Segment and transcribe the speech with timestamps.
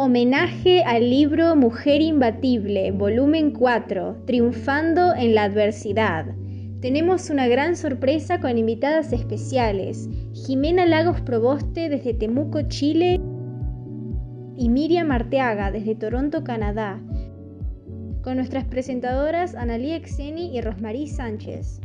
[0.00, 6.36] Homenaje al libro Mujer Imbatible, volumen 4, Triunfando en la Adversidad.
[6.80, 13.20] Tenemos una gran sorpresa con invitadas especiales, Jimena Lagos Proboste desde Temuco, Chile,
[14.56, 17.02] y Miriam Arteaga desde Toronto, Canadá,
[18.22, 21.80] con nuestras presentadoras Analía Exeni y Rosmarie Sánchez.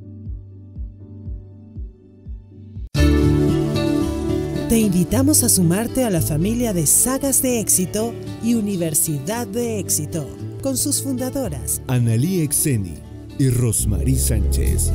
[4.70, 10.28] Te invitamos a sumarte a la familia de Sagas de Éxito y Universidad de Éxito,
[10.62, 12.94] con sus fundadoras, Analí Exeni
[13.38, 14.90] y Rosmarie Sánchez.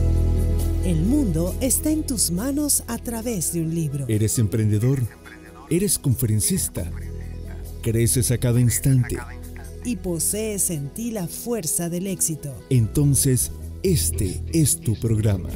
[0.85, 4.07] El mundo está en tus manos a través de un libro.
[4.09, 5.03] ¿Eres emprendedor?
[5.69, 6.91] ¿Eres conferencista?
[7.83, 9.19] ¿Creces a cada instante?
[9.85, 12.55] Y posees en ti la fuerza del éxito.
[12.71, 15.51] Entonces, este es tu programa.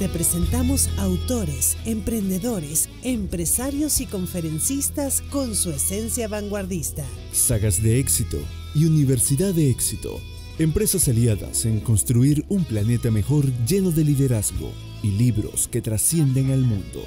[0.00, 7.04] Te presentamos autores, emprendedores, empresarios y conferencistas con su esencia vanguardista.
[7.32, 8.38] Sagas de éxito
[8.74, 10.18] y Universidad de éxito.
[10.58, 16.62] Empresas aliadas en construir un planeta mejor lleno de liderazgo y libros que trascienden al
[16.62, 17.04] mundo.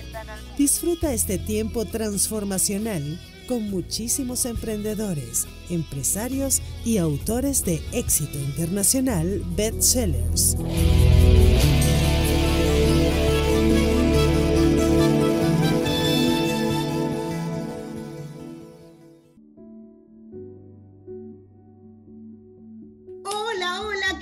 [0.55, 10.57] Disfruta este tiempo transformacional con muchísimos emprendedores, empresarios y autores de éxito internacional bestsellers.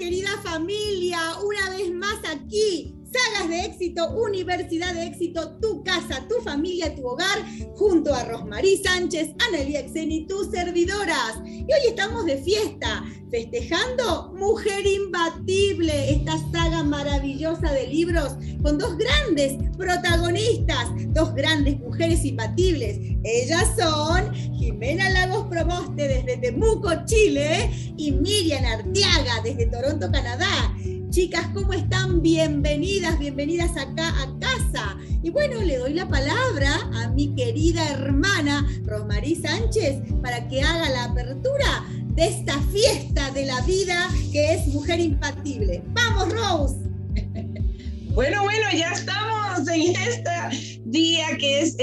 [0.01, 2.91] querida familia, una vez más aquí
[4.31, 7.37] Universidad de Éxito, tu casa, tu familia, tu hogar,
[7.75, 11.35] junto a Rosmarie Sánchez, Analia Exeni, tus servidoras.
[11.45, 18.97] Y hoy estamos de fiesta, festejando Mujer Imbatible, esta saga maravillosa de libros con dos
[18.97, 22.97] grandes protagonistas, dos grandes mujeres imbatibles.
[23.23, 30.75] Ellas son Jimena Lagos Proboste desde Temuco, Chile, y Miriam Arteaga desde Toronto, Canadá.
[31.11, 32.21] Chicas, ¿cómo están?
[32.21, 34.97] Bienvenidas, bienvenidas acá a casa.
[35.21, 40.89] Y bueno, le doy la palabra a mi querida hermana Rosmarie Sánchez para que haga
[40.89, 41.83] la apertura
[42.15, 45.83] de esta fiesta de la vida que es Mujer Impatible.
[45.93, 46.90] ¡Vamos, Rose!
[48.13, 51.77] Bueno, bueno, ya estamos en este día que es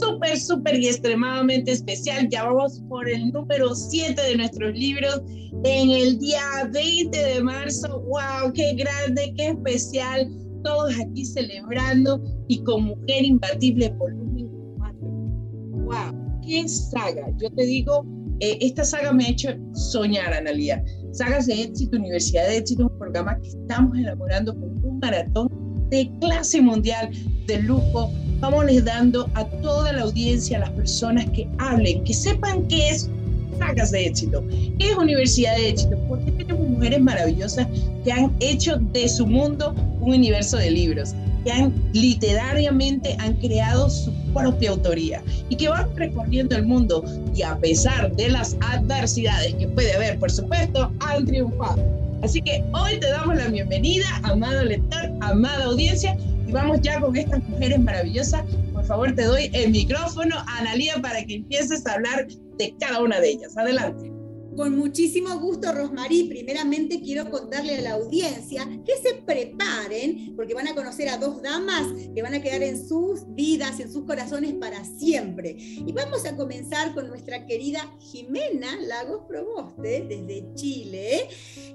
[0.00, 2.28] súper, súper y extremadamente especial.
[2.30, 5.22] Ya vamos por el número 7 de nuestros libros
[5.62, 8.00] en el día 20 de marzo.
[8.00, 8.52] ¡Wow!
[8.54, 10.28] ¡Qué grande, qué especial!
[10.64, 14.98] Todos aquí celebrando y con Mujer Imbatible volumen 4.
[15.00, 16.40] ¡Wow!
[16.44, 17.28] ¡Qué saga!
[17.40, 18.04] Yo te digo,
[18.40, 20.84] eh, esta saga me ha hecho soñar, Analia.
[21.12, 25.57] Sagas de éxito, Universidad de éxito, un programa que estamos elaborando con un maratón
[25.90, 27.10] de clase mundial
[27.46, 28.10] de lujo.
[28.40, 32.90] Vamos les dando a toda la audiencia, a las personas que hablen, que sepan qué
[32.90, 33.10] es
[33.58, 34.44] sagas de éxito.
[34.78, 35.98] ¿Qué es Universidad de Éxito?
[36.08, 37.66] Porque tenemos mujeres maravillosas
[38.04, 43.90] que han hecho de su mundo un universo de libros, que han literariamente han creado
[43.90, 49.54] su propia autoría y que van recorriendo el mundo y a pesar de las adversidades
[49.54, 52.07] que puede haber, por supuesto, han triunfado.
[52.22, 57.16] Así que hoy te damos la bienvenida, amado lector, amada audiencia, y vamos ya con
[57.16, 58.42] estas mujeres maravillosas.
[58.72, 62.26] Por favor, te doy el micrófono, Analía, para que empieces a hablar
[62.58, 63.56] de cada una de ellas.
[63.56, 64.17] Adelante.
[64.58, 66.24] Con muchísimo gusto, Rosmarí.
[66.24, 71.40] Primeramente quiero contarle a la audiencia que se preparen porque van a conocer a dos
[71.42, 75.54] damas que van a quedar en sus vidas, en sus corazones para siempre.
[75.56, 81.28] Y vamos a comenzar con nuestra querida Jimena Lagos Proboste desde Chile.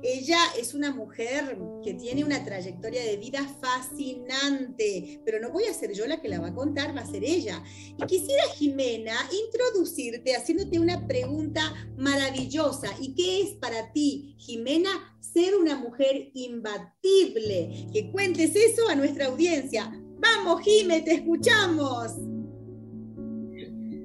[0.03, 5.73] Ella es una mujer que tiene una trayectoria de vida fascinante, pero no voy a
[5.73, 7.63] ser yo la que la va a contar, va a ser ella.
[7.97, 14.89] Y quisiera, Jimena, introducirte haciéndote una pregunta maravillosa ¿Y qué es para ti, Jimena,
[15.19, 17.87] ser una mujer imbatible?
[17.93, 19.91] Que cuentes eso a nuestra audiencia.
[20.19, 22.13] Vamos, Jime, te escuchamos.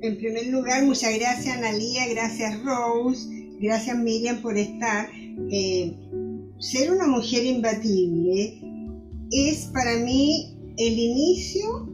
[0.00, 3.29] En primer lugar, muchas gracias, Analía, gracias, Rose,
[3.61, 5.09] gracias, Miriam, por estar.
[5.50, 5.97] Eh,
[6.59, 8.61] ser una mujer imbatible
[9.31, 11.88] es para mí el inicio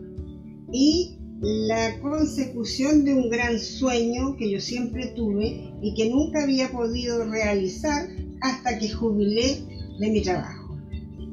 [0.73, 6.71] y la consecución de un gran sueño que yo siempre tuve y que nunca había
[6.71, 8.09] podido realizar
[8.41, 9.59] hasta que jubilé
[9.99, 10.79] de mi trabajo.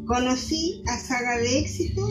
[0.05, 2.09] Conocí a Saga de Éxitos,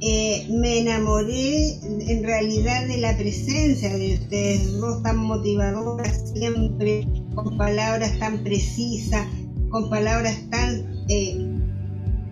[0.00, 7.56] eh, me enamoré en realidad de la presencia de ustedes, dos tan motivadoras siempre, con
[7.56, 9.26] palabras tan precisas,
[9.70, 11.36] con palabras tan eh,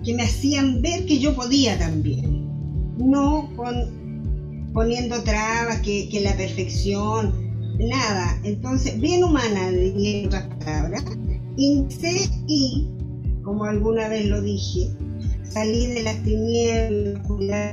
[0.04, 2.48] que me hacían ver que yo podía también,
[2.98, 4.06] no con
[4.76, 7.32] poniendo trabas, que, que la perfección,
[7.78, 8.38] nada.
[8.44, 11.02] Entonces, bien humana, diría otras palabras.
[11.56, 12.87] Y,
[13.43, 14.90] como alguna vez lo dije,
[15.44, 17.73] salí de las tinieblas, la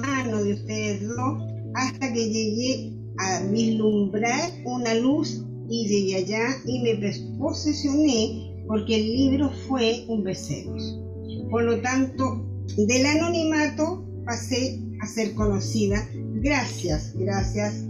[0.00, 1.42] mano de ustedes dos,
[1.74, 6.94] hasta que llegué a vislumbrar una luz y llegué allá y me
[7.36, 10.70] posesioné porque el libro fue un bestseller.
[11.50, 12.46] Por lo tanto,
[12.76, 17.84] del anonimato pasé a ser conocida gracias, gracias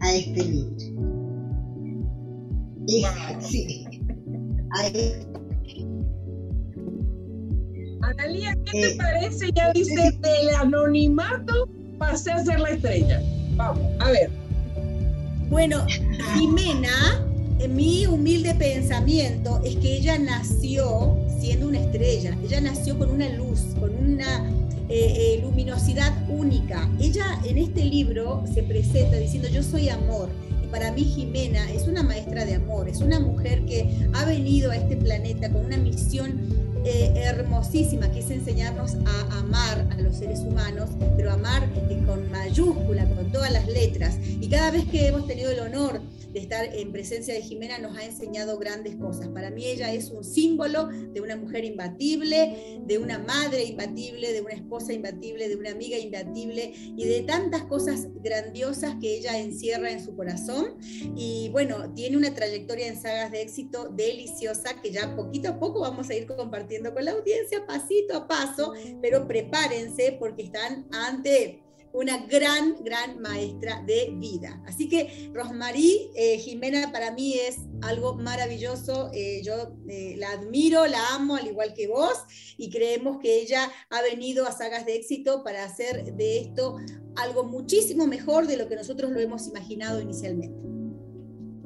[0.00, 0.76] a este libro.
[2.86, 3.04] Y,
[3.40, 3.86] sí,
[8.02, 9.50] Analia, ¿qué te eh, parece?
[9.54, 11.68] Ya dice, del anonimato
[11.98, 13.22] pasé a ser la estrella.
[13.56, 14.30] Vamos, a ver.
[15.50, 15.86] Bueno,
[16.34, 17.24] Jimena,
[17.60, 23.28] en mi humilde pensamiento es que ella nació siendo una estrella, ella nació con una
[23.30, 24.48] luz, con una
[24.88, 26.88] eh, eh, luminosidad única.
[27.00, 30.28] Ella en este libro se presenta diciendo yo soy amor.
[30.62, 34.70] Y para mí Jimena es una maestra de amor, es una mujer que ha venido
[34.70, 36.40] a este planeta con una misión
[36.84, 41.68] eh, hermosísima, que es enseñarnos a amar a los seres humanos, pero amar
[42.06, 44.18] con mayúscula, con todas las letras.
[44.22, 46.00] Y cada vez que hemos tenido el honor
[46.32, 49.28] de estar en presencia de Jimena nos ha enseñado grandes cosas.
[49.28, 54.40] Para mí ella es un símbolo de una mujer imbatible, de una madre imbatible, de
[54.40, 59.90] una esposa imbatible, de una amiga imbatible y de tantas cosas grandiosas que ella encierra
[59.90, 60.76] en su corazón.
[61.16, 65.80] Y bueno, tiene una trayectoria en sagas de éxito deliciosa que ya poquito a poco
[65.80, 71.62] vamos a ir compartiendo con la audiencia, pasito a paso, pero prepárense porque están ante
[71.92, 74.62] una gran, gran maestra de vida.
[74.66, 79.10] Así que Rosmarí eh, Jimena para mí es algo maravilloso.
[79.12, 82.14] Eh, yo eh, la admiro, la amo al igual que vos
[82.56, 86.76] y creemos que ella ha venido a sagas de éxito para hacer de esto
[87.16, 90.81] algo muchísimo mejor de lo que nosotros lo hemos imaginado inicialmente.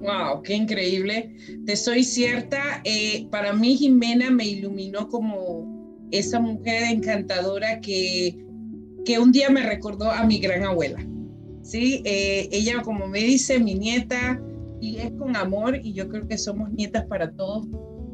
[0.07, 1.37] Wow, qué increíble.
[1.67, 2.83] Te soy cierta,
[3.31, 8.47] para mí Jimena me iluminó como esa mujer encantadora que
[9.07, 10.99] que un día me recordó a mi gran abuela.
[11.63, 12.03] ¿sí?
[12.05, 14.43] Eh, ella, como me dice, mi nieta,
[14.81, 17.67] y es con amor, y yo creo que somos nietas para todos,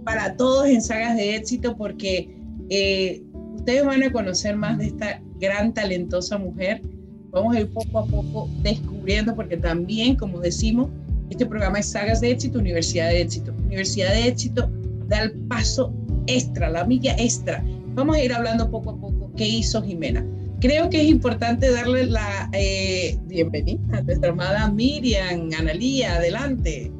[0.04, 2.36] para todos en sagas de éxito, porque
[2.68, 3.22] eh,
[3.54, 6.82] ustedes van a conocer más de esta gran, talentosa mujer.
[7.30, 10.90] Vamos a ir poco a poco descubriendo, porque también, como decimos,
[11.32, 13.52] este programa es Sagas de Éxito, Universidad de Éxito.
[13.66, 14.70] Universidad de Éxito
[15.08, 15.92] da el paso
[16.26, 17.64] extra, la milla extra.
[17.94, 20.24] Vamos a ir hablando poco a poco qué hizo Jimena
[20.62, 26.14] creo que es importante darle la eh, bienvenida a nuestra amada Miriam Analía.
[26.14, 26.92] Adelante.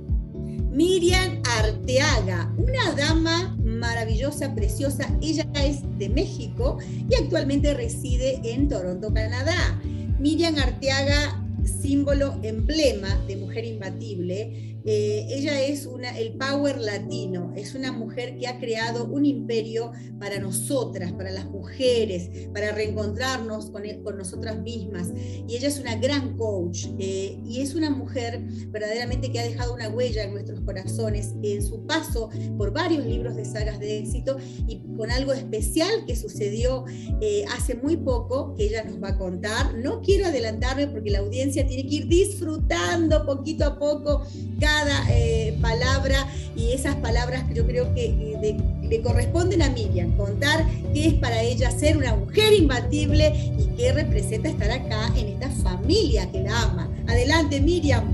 [0.73, 5.07] Miriam Arteaga, una dama maravillosa, preciosa.
[5.23, 9.81] Ella es de México y actualmente reside en Toronto, Canadá.
[10.19, 17.75] Miriam Arteaga, símbolo, emblema de mujer imbatible, eh, ella es una, el power latino, es
[17.75, 23.83] una mujer que ha creado un imperio para nosotras, para las mujeres, para reencontrarnos con,
[24.03, 25.09] con nosotras mismas.
[25.49, 29.75] Y ella es una gran coach eh, y es una mujer verdaderamente que ha dejado
[29.75, 34.37] una huella en nuestros corazones en su paso por varios libros de sagas de éxito
[34.67, 36.85] y con algo especial que sucedió
[37.21, 39.75] eh, hace muy poco que ella nos va a contar.
[39.75, 44.23] No quiero adelantarme porque la audiencia tiene que ir disfrutando poquito a poco
[44.61, 44.72] cada
[45.11, 46.27] eh, palabra
[46.57, 51.43] y esas palabras yo creo que eh, le corresponden a Miriam, contar qué es para
[51.43, 56.63] ella ser una mujer imbatible y qué representa estar acá en esta familia que la
[56.63, 56.91] ama.
[57.09, 58.05] Adelante, Miriam.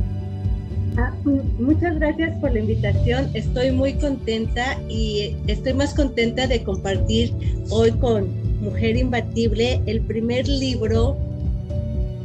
[0.97, 3.31] Ah, pues, muchas gracias por la invitación.
[3.35, 7.33] Estoy muy contenta y estoy más contenta de compartir
[7.71, 8.29] hoy con
[8.61, 11.17] Mujer Imbatible el primer libro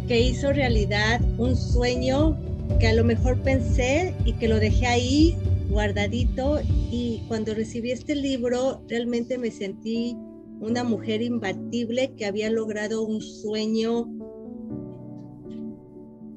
[0.07, 2.35] que hizo realidad un sueño
[2.79, 5.37] que a lo mejor pensé y que lo dejé ahí
[5.69, 6.59] guardadito.
[6.91, 10.15] Y cuando recibí este libro realmente me sentí
[10.59, 14.07] una mujer imbatible que había logrado un sueño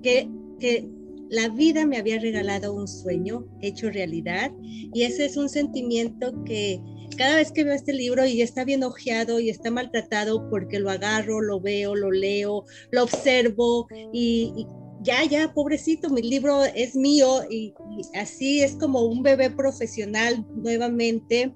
[0.03, 0.29] que,
[0.59, 0.89] que
[1.29, 4.53] la vida me había regalado un sueño hecho realidad.
[4.61, 6.81] Y ese es un sentimiento que
[7.17, 10.91] cada vez que veo este libro y está bien ojeado y está maltratado porque lo
[10.91, 14.67] agarro, lo veo, lo leo, lo observo y
[15.07, 17.73] ya, ya, pobrecito, mi libro es mío y,
[18.15, 21.55] así es como un bebé profesional nuevamente.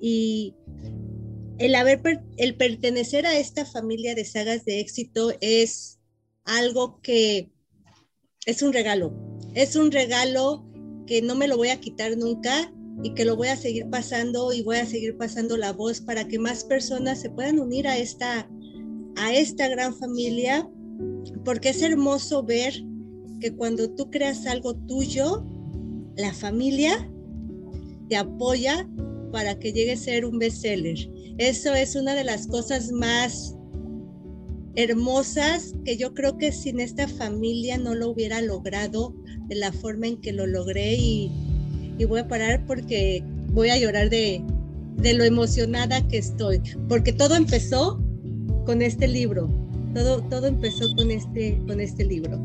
[0.00, 0.54] Y
[1.58, 2.02] el haber,
[2.36, 5.98] el pertenecer a esta familia de sagas de éxito es
[6.44, 7.50] algo que
[8.44, 9.14] es un regalo,
[9.54, 10.66] es un regalo
[11.06, 12.70] que no me lo voy a quitar nunca
[13.02, 16.28] y que lo voy a seguir pasando y voy a seguir pasando la voz para
[16.28, 18.46] que más personas se puedan unir a esta,
[19.16, 20.68] a esta gran familia
[21.44, 22.74] porque es hermoso ver
[23.40, 25.44] que cuando tú creas algo tuyo,
[26.16, 27.10] la familia
[28.08, 28.88] te apoya
[29.32, 31.10] para que llegue a ser un bestseller.
[31.38, 33.56] Eso es una de las cosas más
[34.76, 39.14] hermosas que yo creo que sin esta familia no lo hubiera logrado
[39.48, 41.30] de la forma en que lo logré y,
[42.08, 43.22] voy a parar porque
[43.52, 44.42] voy a llorar de,
[44.96, 48.02] de, lo emocionada que estoy, porque todo empezó
[48.66, 49.48] con este libro,
[49.94, 52.38] todo, todo empezó con este, con este libro.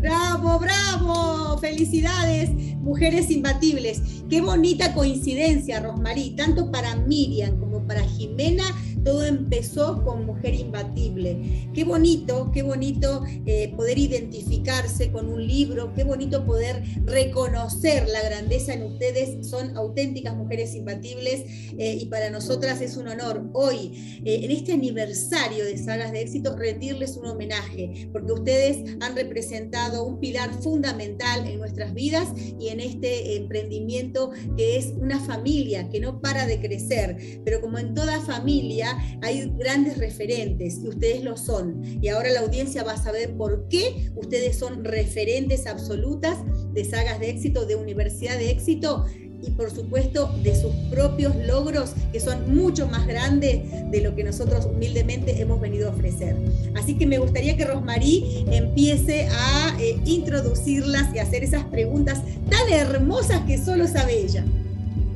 [0.00, 4.02] Bravo, bravo, felicidades, mujeres imbatibles.
[4.28, 8.64] Qué bonita coincidencia, Rosmarí, tanto para Miriam como para Jimena
[9.04, 11.68] todo empezó con Mujer Imbatible.
[11.74, 18.22] Qué bonito, qué bonito eh, poder identificarse con un libro, qué bonito poder reconocer la
[18.22, 19.46] grandeza en ustedes.
[19.48, 21.44] Son auténticas mujeres imbatibles
[21.78, 26.22] eh, y para nosotras es un honor hoy, eh, en este aniversario de Sagas de
[26.22, 32.28] Éxito, rendirles un homenaje, porque ustedes han representado un pilar fundamental en nuestras vidas
[32.60, 37.78] y en este emprendimiento que es una familia que no para de crecer, pero como
[37.78, 38.91] en toda familia,
[39.22, 41.82] hay grandes referentes y ustedes lo son.
[42.02, 46.38] Y ahora la audiencia va a saber por qué ustedes son referentes absolutas
[46.72, 49.06] de sagas de éxito, de universidad de éxito
[49.42, 54.24] y por supuesto de sus propios logros que son mucho más grandes de lo que
[54.24, 56.36] nosotros humildemente hemos venido a ofrecer.
[56.74, 62.72] Así que me gustaría que Rosmarí empiece a eh, introducirlas y hacer esas preguntas tan
[62.72, 64.44] hermosas que solo sabe ella.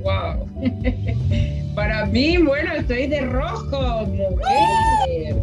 [0.07, 0.47] ¡Wow!
[1.75, 5.35] Para mí, bueno, estoy de rojo, mujer.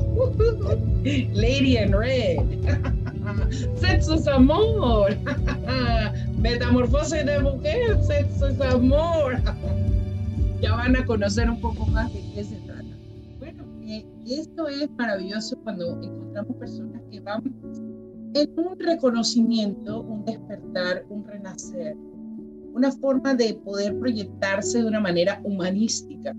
[1.34, 2.38] Lady in Red.
[3.76, 5.18] Sexo es amor.
[6.38, 9.36] Metamorfosis de mujer, sexo es amor.
[10.62, 12.84] ya van a conocer un poco más de qué se trata.
[13.40, 17.44] Bueno, eh, esto es maravilloso cuando encontramos personas que van
[18.34, 21.96] en un reconocimiento, un despertar, un renacer
[22.74, 26.36] una forma de poder proyectarse de una manera humanística.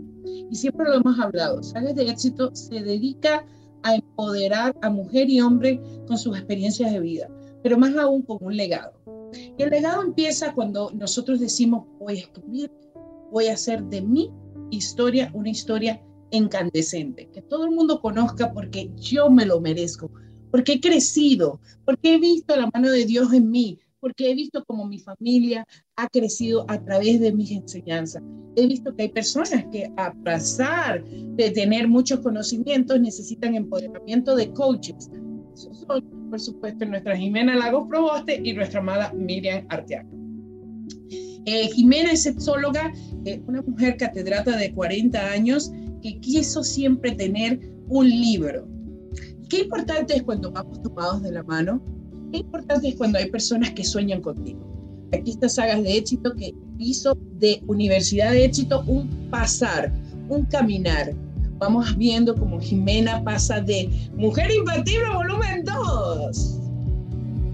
[0.50, 3.44] Y siempre lo hemos hablado, Sales de Éxito se dedica
[3.82, 7.28] a empoderar a mujer y hombre con sus experiencias de vida,
[7.62, 8.92] pero más aún con un legado.
[9.58, 12.70] Y el legado empieza cuando nosotros decimos, voy a escribir,
[13.30, 14.30] voy a hacer de mi
[14.70, 20.10] historia una historia incandescente, que todo el mundo conozca porque yo me lo merezco,
[20.50, 24.62] porque he crecido, porque he visto la mano de Dios en mí, porque he visto
[24.66, 28.22] como mi familia ha crecido a través de mis enseñanzas.
[28.54, 34.52] He visto que hay personas que a pesar de tener muchos conocimientos necesitan empoderamiento de
[34.52, 35.10] coaches.
[35.54, 40.06] Son, por supuesto, nuestra Jimena Lagos Proboste y nuestra amada Miriam Arteaga.
[41.46, 42.92] Eh, Jimena es sexóloga,
[43.24, 47.58] eh, una mujer catedrata de 40 años que quiso siempre tener
[47.88, 48.68] un libro.
[49.48, 51.82] Qué importante es cuando vamos tomados de la mano
[52.30, 54.60] Qué importante es cuando hay personas que sueñan contigo.
[55.12, 59.92] Aquí está Sagas de Éxito que hizo de Universidad de Éxito un pasar,
[60.28, 61.14] un caminar.
[61.58, 66.64] Vamos viendo como Jimena pasa de Mujer Imbatible volumen 2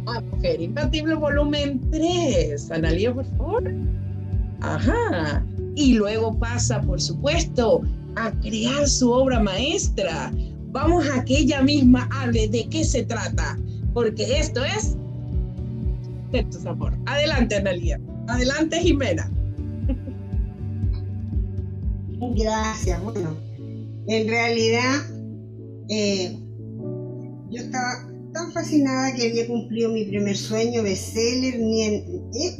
[0.06, 2.70] a Mujer Imbatible volumen 3.
[2.70, 3.74] Analía, por favor.
[4.60, 5.44] Ajá.
[5.76, 7.82] Y luego pasa, por supuesto,
[8.16, 10.32] a crear su obra maestra.
[10.72, 13.58] Vamos a que ella misma hable de qué se trata
[13.92, 14.96] porque esto es
[16.32, 16.96] Texto Amor.
[17.06, 18.00] Adelante, Analia.
[18.28, 19.30] Adelante, Jimena.
[22.36, 23.02] Gracias.
[23.02, 23.36] Bueno,
[24.06, 25.02] en realidad
[25.88, 26.38] eh,
[27.50, 32.04] yo estaba tan fascinada que había cumplido mi primer sueño bestseller, ni e,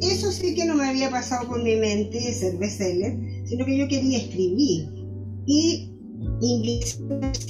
[0.01, 3.87] eso sí que no me había pasado por mi mente ser bestseller, sino que yo
[3.87, 4.89] quería escribir.
[5.45, 5.91] Y
[6.41, 6.99] inglés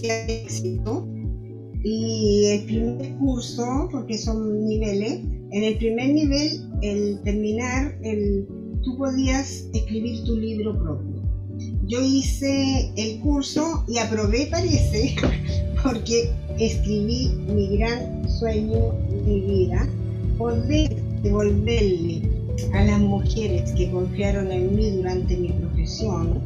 [0.04, 1.08] éxito
[1.84, 5.22] y el primer curso, porque son niveles,
[5.52, 8.48] en el primer nivel, el terminar, el,
[8.84, 11.22] tú podías escribir tu libro propio.
[11.88, 15.16] Yo hice el curso y aprobé, parece,
[15.84, 18.94] porque escribí mi gran sueño
[19.26, 19.90] de vida,
[20.38, 22.22] poder devolverle
[22.74, 26.40] a las mujeres que confiaron en mí durante mi profesión,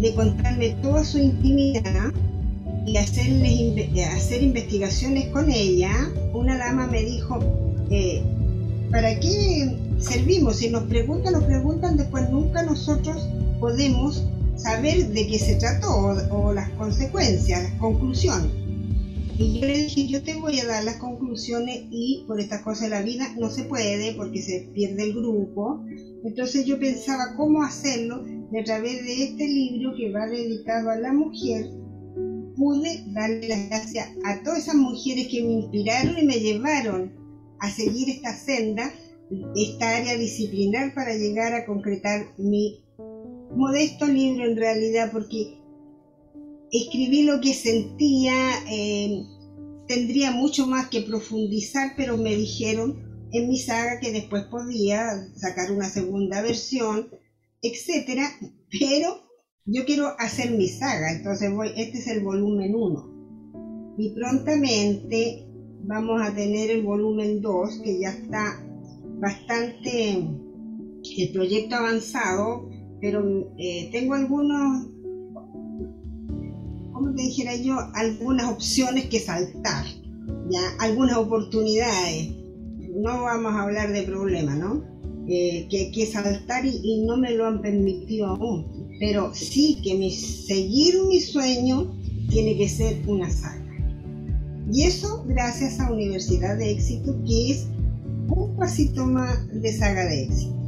[0.00, 2.12] de contarme toda su intimidad
[2.88, 5.92] y hacerles, hacer investigaciones con ella,
[6.32, 7.38] una dama me dijo,
[7.90, 8.22] eh,
[8.90, 10.56] ¿para qué servimos?
[10.56, 13.28] Si nos preguntan, nos preguntan, después nunca nosotros
[13.60, 14.24] podemos
[14.56, 18.50] saber de qué se trató o, las consecuencias, las conclusiones.
[19.36, 22.84] Y yo le dije, yo te voy a dar las conclusiones y por estas cosas
[22.84, 25.84] de la vida no se puede porque se pierde el grupo.
[26.24, 28.24] Entonces yo pensaba cómo hacerlo
[28.58, 31.77] a través de este libro que va dedicado a la mujer
[32.58, 37.12] pude darle las gracias a todas esas mujeres que me inspiraron y me llevaron
[37.60, 38.92] a seguir esta senda,
[39.56, 42.84] esta área disciplinar para llegar a concretar mi
[43.54, 45.58] modesto libro en realidad, porque
[46.70, 48.34] escribí lo que sentía,
[48.70, 49.22] eh,
[49.86, 55.70] tendría mucho más que profundizar, pero me dijeron en mi saga que después podía sacar
[55.70, 57.08] una segunda versión,
[57.62, 58.30] etcétera,
[58.70, 59.27] pero
[59.70, 63.94] yo quiero hacer mi saga, entonces voy, este es el volumen 1.
[63.98, 65.46] Y prontamente
[65.84, 68.64] vamos a tener el volumen 2, que ya está
[69.20, 70.26] bastante
[71.18, 72.70] el proyecto avanzado,
[73.00, 73.22] pero
[73.58, 74.88] eh, tengo algunos,
[76.92, 77.76] ¿cómo te dijera yo?
[77.94, 79.84] Algunas opciones que saltar,
[80.48, 82.34] ya, algunas oportunidades.
[82.96, 84.82] No vamos a hablar de problemas, ¿no?
[85.28, 89.94] Eh, que hay que saltar y no me lo han permitido aún pero sí que
[89.94, 91.94] mi, seguir mi sueño
[92.28, 93.64] tiene que ser una saga.
[94.70, 97.68] Y eso gracias a Universidad de Éxito, que es
[98.28, 100.58] un pasito más de saga de éxito.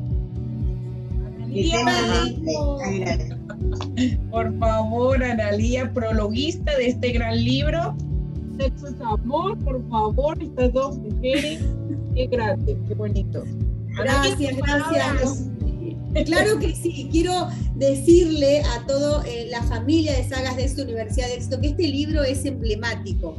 [4.30, 7.96] Por favor, Analía, prologuista de este gran libro.
[8.58, 11.60] Sexo es amor, por favor, estas dos mujeres.
[12.14, 13.44] Qué grande, qué bonito.
[13.96, 15.49] Gracias, gracias.
[16.24, 21.28] Claro que sí, quiero decirle a toda eh, la familia de sagas de esta Universidad
[21.28, 23.36] de Éxito que este libro es emblemático.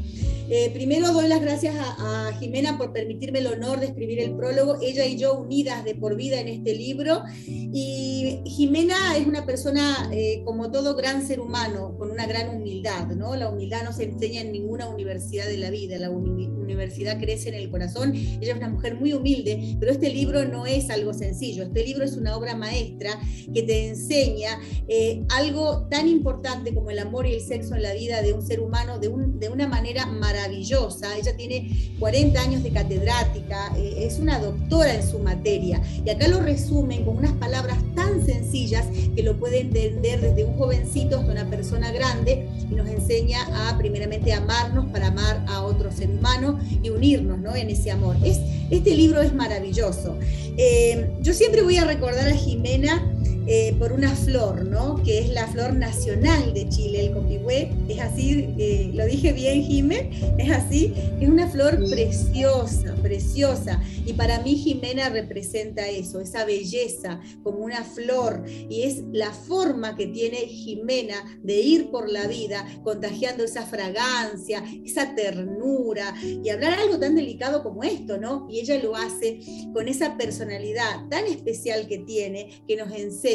[0.53, 4.79] Eh, primero doy las gracias a, Jimena por permitirme el honor de escribir el prólogo,
[4.81, 7.23] ella y yo unidas de por vida en este libro.
[7.47, 13.07] Y Jimena es una persona, eh, como todo gran ser humano, con una gran humildad,
[13.07, 13.35] ¿no?
[13.37, 17.55] La humildad no se enseña en ninguna universidad de la vida, la universidad crece en
[17.55, 18.13] el corazón.
[18.13, 22.03] Ella es una mujer muy humilde, pero este libro no es algo sencillo, este libro
[22.03, 23.19] es una obra maestra
[23.53, 27.93] que te enseña eh, algo tan importante como el amor y el sexo en la
[27.93, 32.71] vida de un ser humano de, de una manera maravillosa ella tiene 40 años de
[32.71, 37.77] catedrática, eh, es una doctora en su materia, y acá lo resumen con unas palabras
[37.95, 42.87] tan sencillas que lo puede entender desde un jovencito hasta una persona grande, y nos
[42.87, 47.55] enseña a primeramente amarnos para amar a otro ser humano y unirnos ¿no?
[47.55, 48.15] en ese amor.
[48.23, 50.17] Es, este libro es maravilloso.
[50.57, 52.99] Eh, yo siempre voy a recordar a Jimena
[53.47, 55.01] eh, por una flor, ¿no?
[55.03, 57.71] Que es la flor nacional de Chile, el copihue.
[57.87, 60.93] Es así, eh, lo dije bien, Jimé, es así.
[61.19, 63.81] Es una flor preciosa, preciosa.
[64.05, 68.43] Y para mí Jimena representa eso, esa belleza, como una flor.
[68.47, 74.63] Y es la forma que tiene Jimena de ir por la vida, contagiando esa fragancia,
[74.85, 76.13] esa ternura.
[76.21, 78.47] Y hablar algo tan delicado como esto, ¿no?
[78.51, 79.39] Y ella lo hace
[79.73, 83.30] con esa personalidad tan especial que tiene, que nos enseña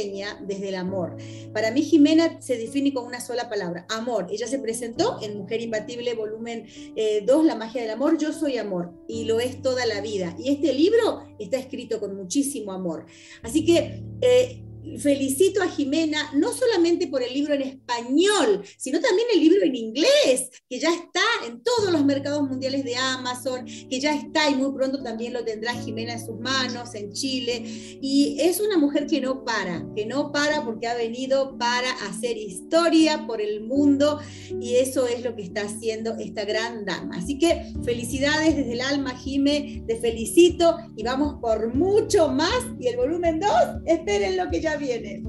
[0.47, 1.17] desde el amor.
[1.53, 4.27] Para mí Jimena se define con una sola palabra, amor.
[4.31, 8.59] Ella se presentó en Mujer Imbatible, volumen 2, eh, La magia del amor, yo soy
[8.59, 10.37] amor, y lo es toda la vida.
[10.39, 13.07] Y este libro está escrito con muchísimo amor.
[13.43, 14.03] Así que...
[14.21, 14.63] Eh,
[14.99, 19.75] felicito a Jimena no solamente por el libro en español, sino también el libro en
[19.75, 24.55] inglés, que ya está en todos los mercados mundiales de Amazon, que ya está y
[24.55, 27.63] muy pronto también lo tendrá Jimena en sus manos en Chile.
[28.01, 32.37] Y es una mujer que no para, que no para porque ha venido para hacer
[32.37, 34.21] historia por el mundo
[34.61, 37.17] y eso es lo que está haciendo esta gran dama.
[37.17, 42.65] Así que felicidades desde el alma, Jime, te felicito y vamos por mucho más.
[42.79, 43.51] Y el volumen 2,
[43.87, 45.23] esperen lo que ya viene.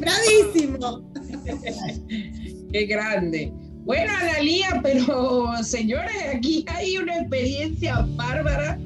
[0.00, 1.10] ¡Bravísimo!
[2.72, 3.52] ¡Qué grande!
[3.84, 8.78] Bueno, Analia, pero señores, aquí hay una experiencia bárbara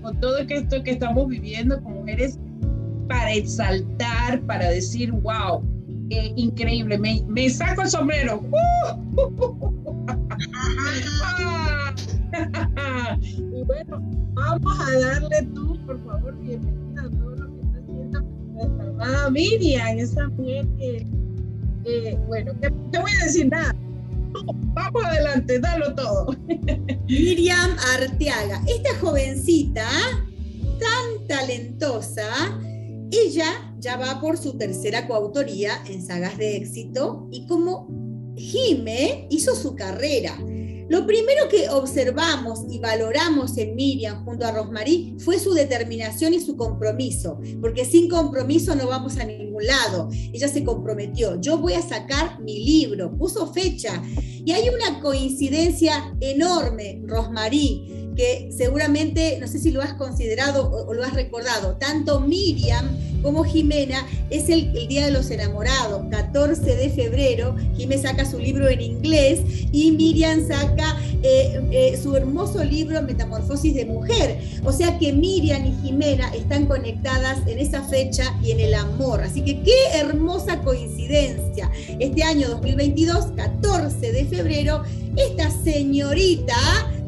[0.00, 2.38] con todo esto que estamos viviendo con mujeres
[3.08, 5.60] para exaltar, para decir, wow,
[6.36, 8.42] increíble, me, saco el sombrero.
[13.26, 14.00] y bueno,
[14.34, 16.93] vamos a darle tú, por favor, bienvenida
[18.94, 23.74] amada Miriam, esa mujer que, bueno, te, voy a decir nada.
[24.74, 26.36] Vamos adelante, dalo todo.
[27.08, 29.86] Miriam Arteaga, esta jovencita
[30.80, 32.26] tan talentosa,
[33.10, 37.88] ella ya va por su tercera coautoría en sagas de éxito y como
[38.36, 40.36] Jime hizo su carrera
[40.88, 46.40] lo primero que observamos y valoramos en Miriam junto a Rosmarie fue su determinación y
[46.40, 50.08] su compromiso, porque sin compromiso no vamos a ningún lado.
[50.32, 54.02] Ella se comprometió, yo voy a sacar mi libro, puso fecha
[54.44, 60.94] y hay una coincidencia enorme, Rosmarie que seguramente, no sé si lo has considerado o,
[60.94, 66.90] lo has recordado, tanto Miriam como Jimena es el, Día de los Enamorados, 14 de
[66.90, 67.56] febrero.
[67.74, 69.40] Jimena saca su libro en inglés
[69.72, 74.38] y Miriam saca eh, eh, su hermoso libro Metamorfosis de Mujer.
[74.62, 79.22] O sea que Miriam y Jimena están conectadas en esa fecha y en el amor.
[79.22, 81.70] Así que qué hermosa coincidencia.
[81.98, 84.82] Este año 2022, 14 de febrero,
[85.16, 86.54] esta señorita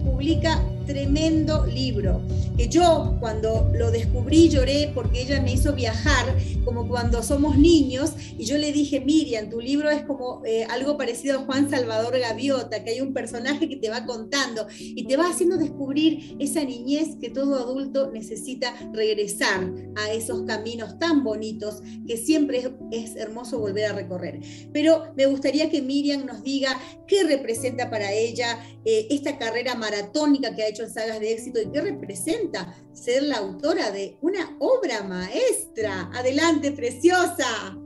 [0.02, 2.22] publica tremendo libro,
[2.56, 8.12] que yo cuando lo descubrí lloré porque ella me hizo viajar como cuando somos niños
[8.38, 12.18] y yo le dije, Miriam, tu libro es como eh, algo parecido a Juan Salvador
[12.18, 16.64] Gaviota, que hay un personaje que te va contando y te va haciendo descubrir esa
[16.64, 23.58] niñez que todo adulto necesita regresar a esos caminos tan bonitos que siempre es, hermoso
[23.58, 24.40] volver a recorrer.
[24.72, 30.54] Pero me gustaría que Miriam nos diga qué representa para ella eh, esta carrera maratónica
[30.54, 34.56] que ha hecho en sagas de éxito y qué representa ser la autora de una
[34.58, 36.10] obra maestra.
[36.14, 37.76] Adelante, preciosa.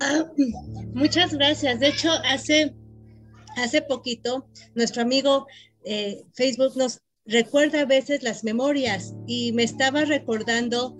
[0.00, 0.30] Ah,
[0.94, 1.80] muchas gracias.
[1.80, 2.74] De hecho, hace,
[3.56, 5.46] hace poquito, nuestro amigo
[5.84, 10.96] eh, Facebook nos recuerda a veces las memorias y me estaba recordando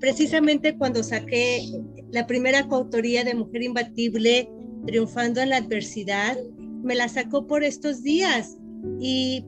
[0.00, 1.62] precisamente cuando saqué
[2.10, 4.48] la primera coautoría de Mujer Imbatible,
[4.86, 6.36] triunfando en la adversidad,
[6.82, 8.56] me la sacó por estos días
[9.00, 9.44] y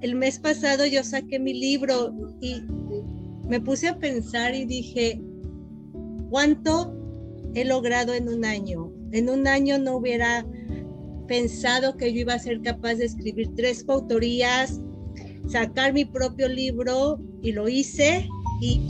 [0.00, 2.62] el mes pasado yo saqué mi libro y
[3.48, 5.20] me puse a pensar y dije,
[6.30, 6.94] ¿cuánto
[7.54, 8.92] he logrado en un año?
[9.12, 10.46] En un año no hubiera
[11.28, 14.80] pensado que yo iba a ser capaz de escribir tres coautorías,
[15.48, 18.28] sacar mi propio libro y lo hice
[18.60, 18.80] y,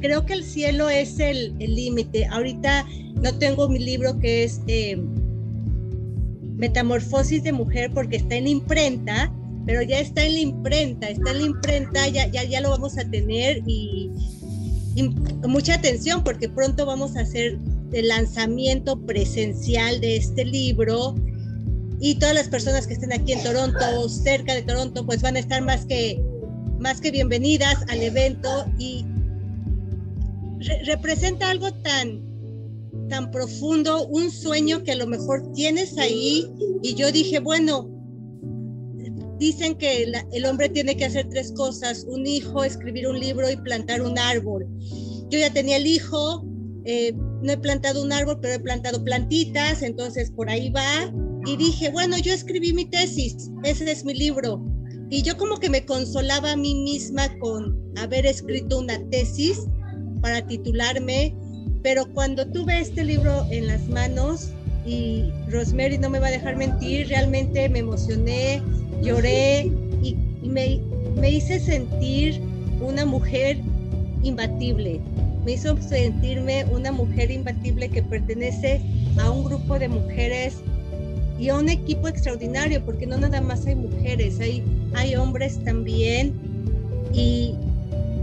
[0.00, 2.24] creo que el cielo es el límite.
[2.26, 2.86] Ahorita
[3.22, 4.98] no tengo mi libro que es eh,
[6.60, 9.32] Metamorfosis de Mujer porque está en imprenta,
[9.66, 12.98] pero ya está en la imprenta, está en la imprenta, ya, ya, ya lo vamos
[12.98, 14.10] a tener y,
[15.48, 17.58] mucha atención porque pronto vamos a hacer
[17.92, 21.14] el lanzamiento presencial de este libro
[22.00, 25.38] y todas las personas que estén aquí en Toronto, cerca de Toronto, pues van a
[25.38, 26.20] estar más que,
[26.78, 29.06] más que bienvenidas al evento y
[30.84, 32.29] representa algo tan
[33.08, 36.46] tan profundo, un sueño que a lo mejor tienes ahí
[36.82, 37.90] y yo dije, bueno,
[39.38, 43.56] dicen que el hombre tiene que hacer tres cosas, un hijo, escribir un libro y
[43.56, 44.66] plantar un árbol.
[45.30, 46.46] Yo ya tenía el hijo,
[46.84, 51.12] eh, no he plantado un árbol, pero he plantado plantitas, entonces por ahí va.
[51.46, 54.62] Y dije, bueno, yo escribí mi tesis, ese es mi libro.
[55.08, 59.58] Y yo como que me consolaba a mí misma con haber escrito una tesis
[60.20, 61.34] para titularme
[61.82, 64.50] pero cuando tuve este libro en las manos,
[64.86, 68.62] y Rosemary no me va a dejar mentir, realmente me emocioné,
[69.02, 69.70] lloré
[70.02, 70.80] y, me,
[71.16, 72.40] me hice sentir
[72.80, 73.58] una mujer
[74.22, 75.00] imbatible.
[75.44, 78.80] Me hizo sentirme una mujer imbatible que pertenece
[79.18, 80.56] a un grupo de mujeres
[81.38, 84.62] y a un equipo extraordinario, porque no nada más hay mujeres, hay,
[84.94, 86.34] hay hombres también.
[87.12, 87.54] Y,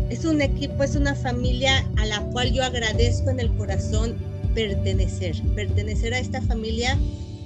[0.10, 4.18] es un equipo, es una familia a la cual yo agradezco en el corazón
[4.56, 6.98] pertenecer, pertenecer a esta familia,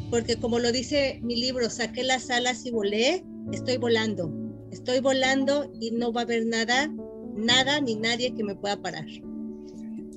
[0.09, 4.31] porque como lo dice mi libro, saqué las alas y volé, estoy volando,
[4.71, 6.89] estoy volando y no va a haber nada,
[7.35, 9.05] nada ni nadie que me pueda parar.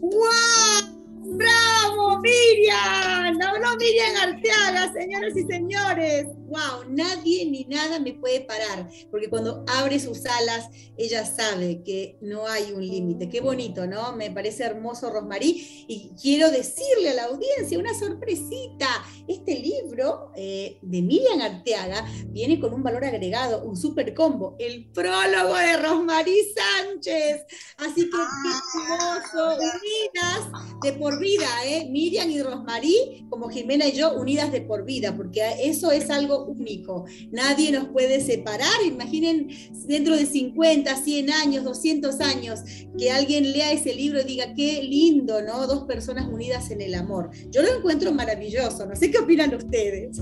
[0.00, 0.94] ¡Wow!
[1.36, 3.38] ¡Bravo, Miriam!
[3.38, 6.26] No, Miriam Arteaga, señoras y señores.
[6.46, 6.84] ¡Wow!
[6.88, 12.46] Nadie ni nada me puede parar, porque cuando abre sus alas, ella sabe que no
[12.46, 13.28] hay un límite.
[13.28, 14.14] Qué bonito, ¿no?
[14.14, 15.84] Me parece hermoso, Rosmarí.
[15.88, 18.88] Y quiero decirle a la audiencia una sorpresita.
[19.26, 24.90] Este libro eh, de Miriam Arteaga viene con un valor agregado, un super combo, el
[24.92, 27.46] prólogo de Rosmarí Sánchez.
[27.78, 31.88] Así que qué hermoso, unidas de por vida, ¿eh?
[31.90, 36.33] Miriam y Rosmarí, como Jimena y yo, unidas de por vida, porque eso es algo
[36.42, 37.04] único.
[37.30, 38.74] Nadie nos puede separar.
[38.86, 39.48] Imaginen
[39.86, 42.60] dentro de 50, 100 años, 200 años,
[42.98, 45.66] que alguien lea ese libro y diga, qué lindo, ¿no?
[45.66, 47.30] Dos personas unidas en el amor.
[47.50, 48.86] Yo lo encuentro maravilloso.
[48.86, 50.20] No sé qué opinan ustedes.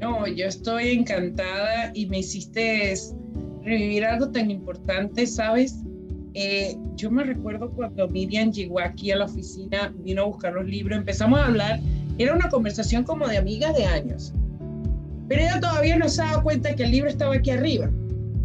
[0.00, 2.94] No, yo estoy encantada y me hiciste
[3.62, 5.76] revivir algo tan importante, ¿sabes?
[6.34, 10.64] Eh, yo me recuerdo cuando Miriam llegó aquí a la oficina, vino a buscar los
[10.64, 11.80] libros, empezamos a hablar,
[12.18, 14.32] era una conversación como de amigas de años,
[15.30, 17.88] pero ella todavía no se daba cuenta que el libro estaba aquí arriba,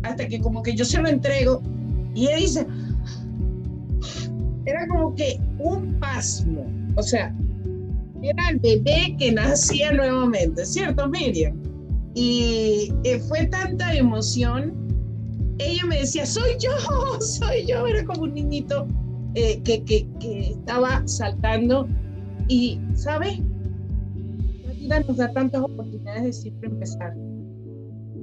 [0.04, 1.64] hasta que como que yo se lo entrego
[2.14, 2.68] y ella dice,
[4.68, 6.64] era como que un pasmo,
[6.96, 7.36] o sea,
[8.22, 11.60] era el bebé que nacía nuevamente, ¿cierto Miriam?
[12.14, 14.72] Y eh, fue tanta emoción.
[15.58, 16.72] Ella me decía, soy yo,
[17.20, 17.86] soy yo.
[17.88, 18.88] Era como un niñito
[19.34, 21.88] eh, que, que, que, estaba saltando.
[22.48, 23.42] Y, ¿sabe?
[24.86, 27.16] Vida nos da tantas oportunidades de siempre empezar.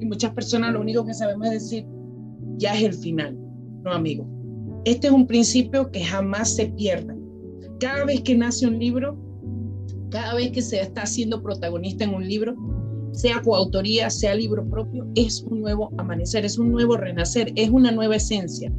[0.00, 1.86] Y muchas personas lo único que sabemos es decir,
[2.56, 3.36] ya es el final.
[3.82, 4.24] No, amigo.
[4.84, 7.16] Este es un principio que jamás se pierda.
[7.80, 9.18] Cada vez que nace un libro,
[10.10, 12.54] cada vez que se está siendo protagonista en un libro,
[13.10, 17.90] sea coautoría, sea libro propio, es un nuevo amanecer, es un nuevo renacer, es una
[17.90, 18.72] nueva esencia.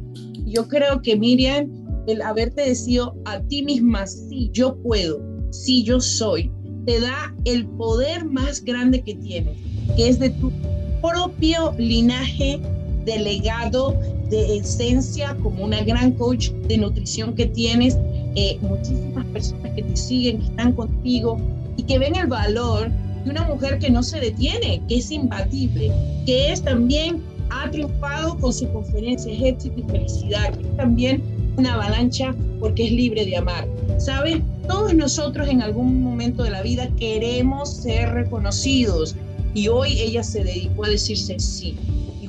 [0.46, 1.70] Yo creo que Miriam,
[2.06, 6.50] el haberte decidido a ti misma, sí, yo puedo, sí, yo soy,
[6.84, 9.56] te da el poder más grande que tienes,
[9.96, 10.52] que es de tu
[11.00, 12.60] propio linaje
[13.04, 13.94] de legado,
[14.30, 17.98] de esencia, como una gran coach de nutrición que tienes,
[18.36, 21.38] eh, muchísimas personas que te siguen, que están contigo
[21.76, 22.90] y que ven el valor
[23.24, 25.92] de una mujer que no se detiene, que es imbatible,
[26.26, 31.22] que es también, ha triunfado con su conferencia, es éxito y felicidad, que es también
[31.56, 33.68] una avalancha porque es libre de amar.
[33.98, 34.44] ¿Saben?
[34.68, 39.16] Todos nosotros en algún momento de la vida queremos ser reconocidos
[39.54, 41.76] y hoy ella se dedicó a decirse sí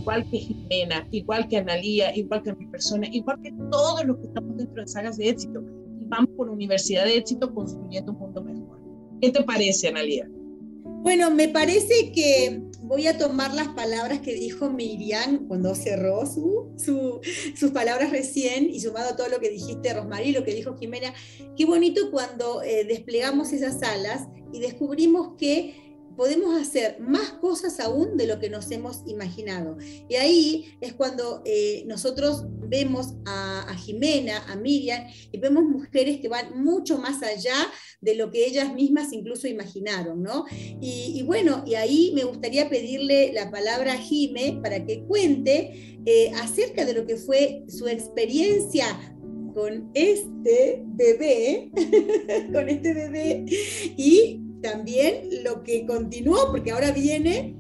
[0.05, 4.27] igual que Jimena, igual que Analía, igual que mi persona, igual que todos los que
[4.27, 5.63] estamos dentro de sagas de éxito.
[5.99, 8.79] Y vamos por universidad de éxito construyendo un mundo mejor.
[9.19, 10.29] ¿Qué te parece, Analía?
[11.01, 16.71] Bueno, me parece que voy a tomar las palabras que dijo Miriam cuando cerró su,
[17.55, 21.13] sus palabras recién y sumado a todo lo que dijiste, Rosmarie, lo que dijo Jimena.
[21.57, 25.84] Qué bonito cuando eh, desplegamos esas alas y descubrimos que
[26.15, 29.77] podemos hacer más cosas aún de lo que nos hemos imaginado.
[30.09, 36.29] Y ahí es cuando eh, nosotros vemos a, Jimena, a Miriam, y vemos mujeres que
[36.29, 37.55] van mucho más allá
[38.01, 40.45] de lo que ellas mismas incluso imaginaron, ¿no?
[40.81, 46.31] Y, bueno, y ahí me gustaría pedirle la palabra a Jime para que cuente eh,
[46.35, 48.87] acerca de lo que fue su experiencia
[49.53, 51.71] con este bebé,
[52.53, 53.45] con este bebé,
[53.97, 57.55] y también lo que continuó, porque ahora viene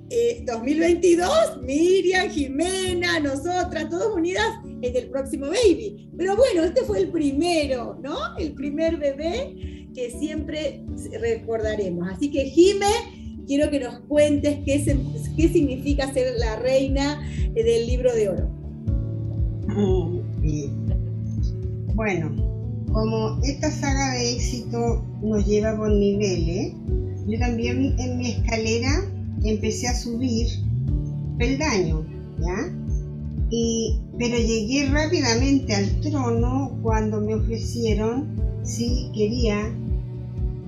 [0.45, 4.47] 2022, eh, Miriam, Jimena, nosotras, todas unidas
[4.81, 6.09] en el próximo baby.
[6.17, 8.17] Pero bueno, este fue el primero, ¿no?
[8.39, 10.83] El primer bebé que siempre
[11.21, 12.09] recordaremos.
[12.11, 12.87] Así que Jime,
[13.45, 14.83] quiero que nos cuentes qué,
[15.37, 17.21] qué significa ser la reina
[17.53, 18.49] del libro de oro.
[21.93, 22.54] Bueno,
[22.95, 26.71] como esta saga de éxito nos lleva por niveles,
[27.27, 29.03] yo también en mi escalera
[29.43, 30.47] empecé a subir
[31.37, 32.05] peldaño,
[32.39, 32.73] ¿ya?
[33.49, 38.29] Y, pero llegué rápidamente al trono cuando me ofrecieron
[38.63, 39.67] si quería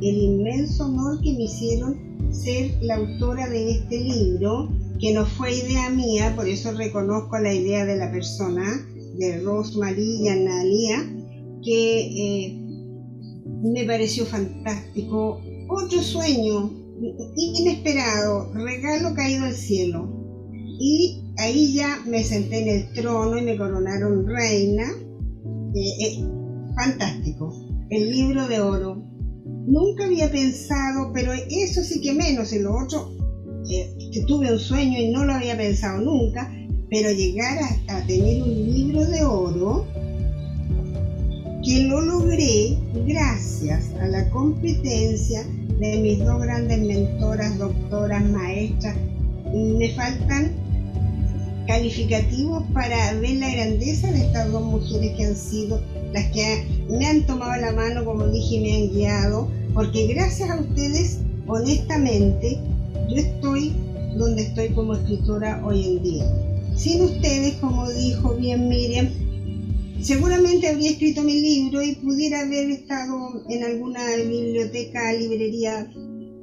[0.02, 1.96] el inmenso honor que me hicieron
[2.30, 7.54] ser la autora de este libro, que no fue idea mía, por eso reconozco la
[7.54, 8.86] idea de la persona,
[9.18, 10.28] de Rosemary y
[11.68, 12.60] que eh,
[13.62, 15.42] me pareció fantástico.
[15.68, 16.72] Otro sueño
[17.36, 20.10] inesperado, regalo caído al cielo.
[20.80, 24.86] Y ahí ya me senté en el trono y me coronaron reina.
[25.76, 26.24] Eh, eh,
[26.76, 27.54] fantástico.
[27.90, 29.04] El libro de oro.
[29.66, 33.12] Nunca había pensado, pero eso sí que menos, en lo otro,
[33.68, 36.50] que tuve un sueño y no lo había pensado nunca,
[36.90, 39.86] pero llegar a tener un libro de oro
[41.68, 45.44] que lo logré gracias a la competencia
[45.82, 48.96] de mis dos grandes mentoras, doctoras, maestras.
[49.54, 50.54] Me faltan
[51.68, 55.82] calificativos para ver la grandeza de estas dos mujeres que han sido
[56.14, 60.62] las que me han tomado la mano, como dije, me han guiado, porque gracias a
[60.62, 62.62] ustedes, honestamente,
[63.10, 63.76] yo estoy
[64.16, 66.26] donde estoy como escritora hoy en día.
[66.78, 69.10] Sin ustedes, como dijo bien Miriam,
[70.02, 75.92] seguramente habría escrito mi libro y pudiera haber estado en alguna biblioteca, librería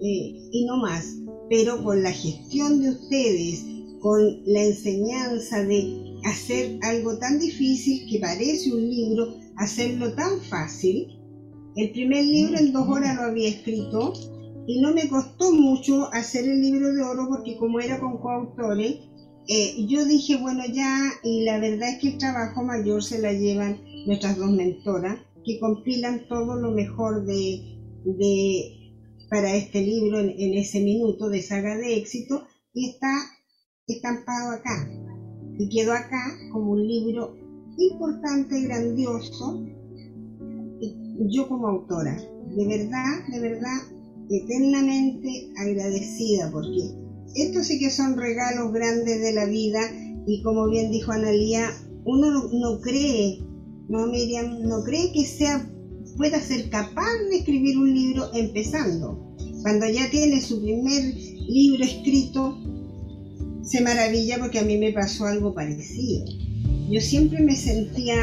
[0.00, 1.16] eh, y no más.
[1.48, 3.64] Pero con la gestión de ustedes,
[4.00, 11.08] con la enseñanza de hacer algo tan difícil que parece un libro, hacerlo tan fácil.
[11.76, 14.12] El primer libro en dos horas lo había escrito
[14.66, 18.96] y no me costó mucho hacer el libro de oro porque como era con coautores,
[19.46, 23.33] eh, yo dije, bueno, ya, y la verdad es que el trabajo mayor se la
[23.33, 27.61] llevan nuestras dos mentoras, que compilan todo lo mejor de,
[29.28, 33.12] para este libro en, ese minuto de saga de éxito, y está
[33.87, 34.90] estampado acá.
[35.59, 37.37] Y quedó acá como un libro
[37.76, 39.62] importante, grandioso,
[41.28, 42.16] yo como autora.
[42.57, 43.78] De verdad, de verdad,
[44.30, 47.03] eternamente agradecida porque
[47.34, 49.80] estos sí que son regalos grandes de la vida
[50.26, 51.70] y como bien dijo Analía,
[52.04, 53.40] uno no, cree,
[53.88, 55.68] no Miriam, no cree que sea
[56.16, 59.34] pueda ser capaz de escribir un libro empezando.
[59.62, 61.14] Cuando ya tiene su primer
[61.48, 62.58] libro escrito,
[63.62, 66.24] se maravilla porque a mí me pasó algo parecido.
[66.90, 68.16] Yo siempre me sentía,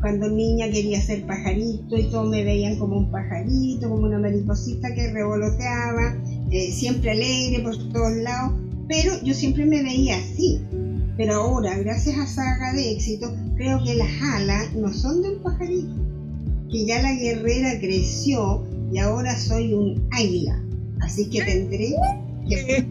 [0.00, 4.94] cuando niña quería ser pajarito y todos me veían como un pajarito, como una mariposita
[4.94, 8.54] que revoloteaba, eh, siempre alegre por todos lados,
[8.88, 10.60] pero yo siempre me veía así.
[11.16, 15.42] Pero ahora, gracias a Saga de Éxito, creo que las alas no son de un
[15.42, 15.94] pajarito,
[16.70, 20.62] que ya la guerrera creció y ahora soy un águila.
[21.00, 21.94] Así que tendré
[22.48, 22.86] que...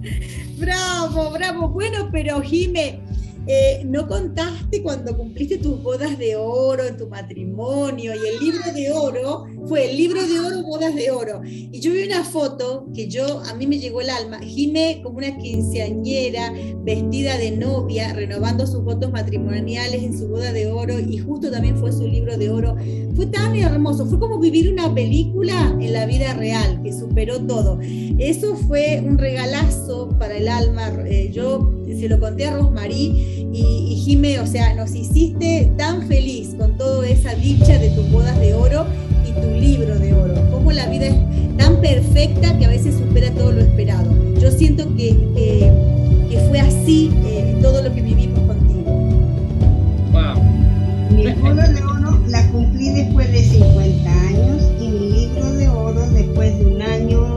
[0.58, 1.68] bravo, bravo.
[1.68, 3.00] Bueno, pero Jime,
[3.46, 8.72] eh, no contaste cuando cumpliste tus bodas de oro en tu matrimonio y el libro
[8.72, 11.40] de oro fue el libro de oro, bodas de oro.
[11.44, 15.18] Y yo vi una foto que yo, a mí me llegó el alma, Jime como
[15.18, 21.18] una quinceañera vestida de novia, renovando sus votos matrimoniales en su boda de oro y
[21.18, 22.76] justo también fue su libro de oro.
[23.14, 27.78] Fue tan hermoso, fue como vivir una película en la vida real que superó todo.
[28.18, 30.90] Eso fue un regalazo para el alma.
[31.06, 36.06] Eh, yo se lo conté a Rosmarie y, y Jime, o sea, nos hiciste tan
[36.06, 38.86] feliz con toda esa dicha de tus bodas de oro
[39.30, 40.34] y tu libro de oro.
[40.50, 41.16] Cómo la vida es
[41.56, 44.10] tan perfecta que a veces supera todo lo esperado.
[44.40, 48.82] Yo siento que, que, fue así eh, todo lo que vivimos contigo.
[50.12, 50.42] Wow.
[51.10, 56.10] Mi boda de oro la cumplí después de 50 años y mi libro de oro
[56.10, 57.29] después de un año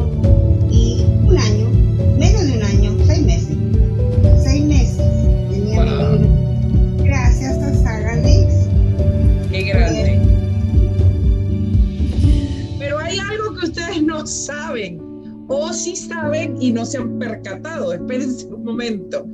[15.73, 17.93] sí saben y no se han percatado.
[17.93, 19.25] Espérense un momento.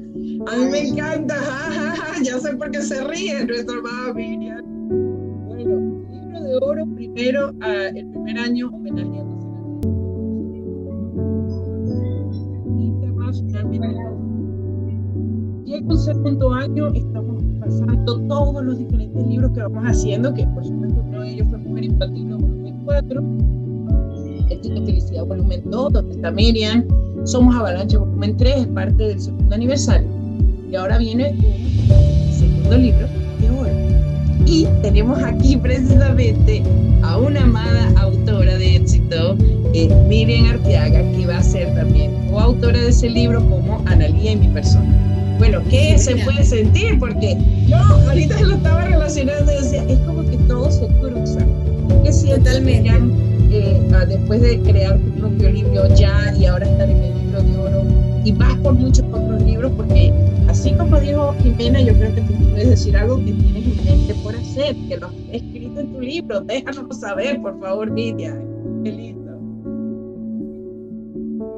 [0.47, 1.35] A mí me encanta,
[2.23, 4.63] ya sé por qué se ríe nuestra amada Miriam.
[5.47, 9.37] Bueno, libro de oro, primero, el primer año homenajeando
[12.79, 13.87] internacionalmente
[15.65, 20.65] y el segundo año estamos pasando todos los diferentes libros que vamos haciendo, que por
[20.65, 23.21] supuesto uno de ellos fue Mujer Infantil volumen 4,
[24.49, 26.85] Éxito Felicidad volumen 2, donde está Miriam,
[27.25, 30.07] Somos Avalancha volumen 3, es parte del segundo aniversario.
[30.71, 31.35] Y ahora viene
[31.89, 33.07] un segundo libro
[33.39, 33.69] de oro.
[34.45, 36.63] Y tenemos aquí precisamente
[37.03, 39.37] a una amada autora de éxito,
[39.73, 44.35] eh, Miriam Arteaga, que va a ser también coautora de ese libro como Analía y
[44.37, 45.09] mi persona.
[45.39, 46.99] Bueno, ¿qué se puede sentir?
[46.99, 51.39] Porque yo ahorita lo estaba relacionando y decía, es como que todo se cruza.
[52.03, 53.13] ¿Qué sientes, Miriam,
[53.51, 57.57] eh, después de crear tu propio libro ya y ahora estar en el libro de
[57.57, 57.83] oro?
[58.23, 60.13] Y vas por muchos otros libros porque,
[60.47, 64.15] así como dijo Jimena, yo creo que tú puedes decir algo que tienes en mente
[64.23, 66.41] por hacer, que lo has escrito en tu libro.
[66.41, 68.39] Déjanos saber, por favor, Miriam.
[68.83, 69.39] Qué lindo.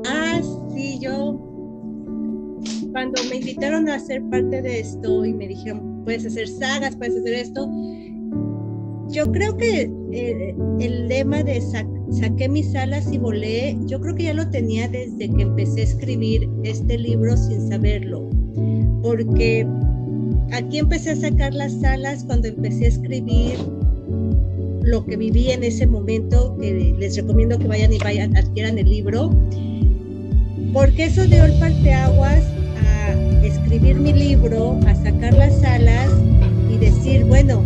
[0.08, 0.40] Ah,
[0.74, 1.52] sí, yo
[2.92, 7.18] cuando me invitaron a ser parte de esto y me dijeron, puedes hacer sagas, puedes
[7.18, 7.70] hacer esto,
[9.12, 14.24] yo creo que eh, el lema de saqué mis alas y volé, yo creo que
[14.24, 18.30] ya lo tenía desde que empecé a escribir este libro sin saberlo,
[19.02, 19.68] porque
[20.52, 23.58] aquí empecé a sacar las alas cuando empecé a escribir
[24.84, 28.90] lo que viví en ese momento, que les recomiendo que vayan y vayan, adquieran el
[28.90, 29.32] libro,
[30.74, 32.44] porque eso dio el parteaguas
[33.44, 36.10] escribir mi libro, a sacar las alas
[36.70, 37.64] y decir, bueno,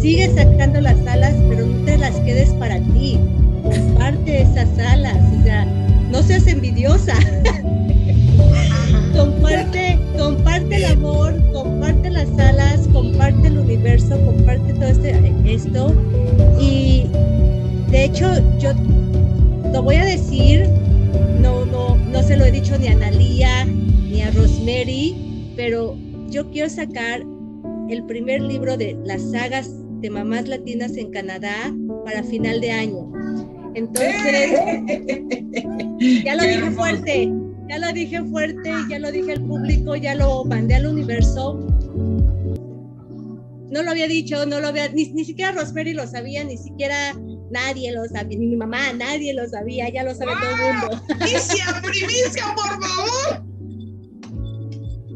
[0.00, 3.18] sigue sacando las alas, pero no te las quedes para ti.
[3.62, 5.64] Comparte esas alas, o sea,
[6.10, 7.14] no seas envidiosa.
[9.16, 15.94] comparte, comparte el amor, comparte las alas, comparte el universo, comparte todo este, esto.
[16.60, 17.06] Y
[17.90, 18.72] de hecho, yo
[19.72, 20.68] lo voy a decir,
[21.40, 25.96] no, no, no se lo he dicho ni a Analía, a Rosemary, pero
[26.28, 27.22] yo quiero sacar
[27.88, 33.12] el primer libro de las sagas de mamás latinas en Canadá para final de año.
[33.74, 34.50] Entonces,
[36.24, 37.32] ya lo dije fuerte,
[37.68, 41.60] ya lo dije fuerte, ya lo dije al público, ya lo mandé al universo.
[43.70, 47.14] No lo había dicho, no lo había, ni, ni siquiera Rosemary lo sabía, ni siquiera
[47.50, 51.02] nadie lo sabía, ni mi mamá, nadie lo sabía, ya lo sabe todo el mundo.
[51.18, 53.44] ¡Primicia, primicia, por favor!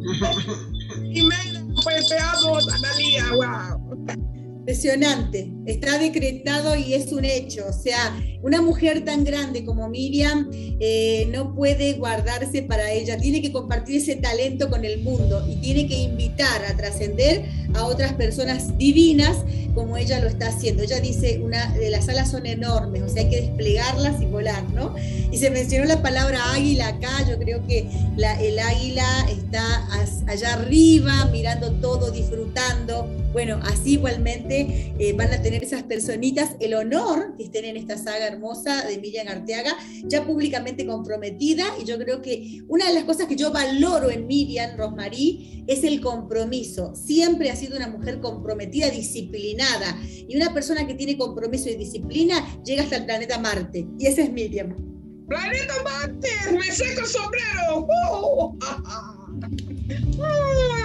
[1.12, 4.31] Jimena, pues te amo, Analia, wow.
[4.62, 5.52] Impresionante.
[5.66, 7.64] Está decretado y es un hecho.
[7.68, 13.40] O sea, una mujer tan grande como Miriam eh, no puede guardarse para ella, tiene
[13.40, 17.44] que compartir ese talento con el mundo y tiene que invitar a trascender
[17.74, 19.38] a otras personas divinas
[19.74, 20.82] como ella lo está haciendo.
[20.82, 24.62] Ella dice, una de las alas son enormes, o sea, hay que desplegarlas y volar,
[24.70, 24.94] ¿no?
[25.30, 27.86] Y se mencionó la palabra águila acá, yo creo que
[28.18, 29.88] el águila está
[30.26, 33.08] allá arriba, mirando todo, disfrutando.
[33.32, 37.98] Bueno, así igualmente eh, van a tener esas personitas el honor que estén en esta
[37.98, 43.04] saga hermosa de Miriam Arteaga, ya públicamente comprometida, y yo creo que una de las
[43.04, 46.94] cosas que yo valoro en Miriam Rosmarí es el compromiso.
[46.94, 52.62] Siempre ha sido una mujer comprometida, disciplinada, y una persona que tiene compromiso y disciplina
[52.64, 54.74] llega hasta el planeta Marte, y esa es Miriam.
[55.28, 56.28] ¡Planeta Marte!
[56.52, 57.88] ¡Me saco el sombrero!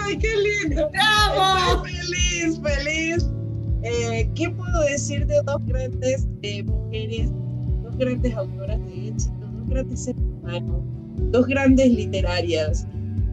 [0.06, 0.90] ¡Ay, qué lindo!
[0.92, 1.84] ¡Bravo!
[1.84, 3.37] feliz, feliz!
[3.84, 7.30] Eh, ¿Qué puedo decir de dos grandes eh, mujeres,
[7.84, 10.82] dos grandes autoras de éxito, dos grandes seres humanos,
[11.32, 12.88] dos grandes literarias?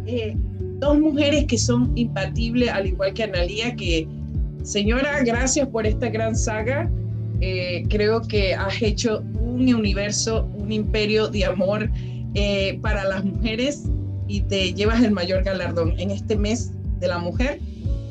[0.06, 0.36] Eh,
[0.80, 4.06] dos mujeres que son imbatibles, al igual que Analía, que,
[4.62, 6.90] señora, gracias por esta gran saga.
[7.88, 11.90] creo que has hecho un universo, un imperio de amor
[12.80, 13.84] para las mujeres
[14.28, 17.60] y te llevas el mayor galardón en este mes de la mujer.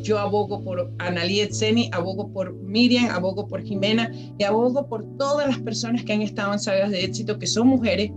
[0.04, 5.48] Yo abogo por Analí Etzeni, abogo por Miriam, abogo por Jimena y abogo por todas
[5.48, 8.12] las personas que han estado en sagas de éxito que son mujeres.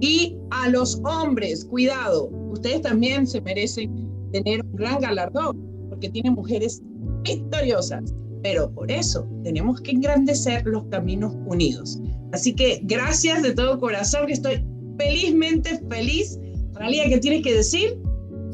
[0.00, 6.34] Y a los hombres, cuidado, ustedes también se merecen tener un gran galardón porque tienen
[6.34, 6.82] mujeres
[7.22, 8.14] victoriosas.
[8.42, 11.98] Pero por eso tenemos que engrandecer los caminos unidos.
[12.32, 14.64] Así que gracias de todo corazón, que estoy
[14.98, 16.38] felizmente feliz
[16.76, 17.98] Analia, ¿qué tienes que decir?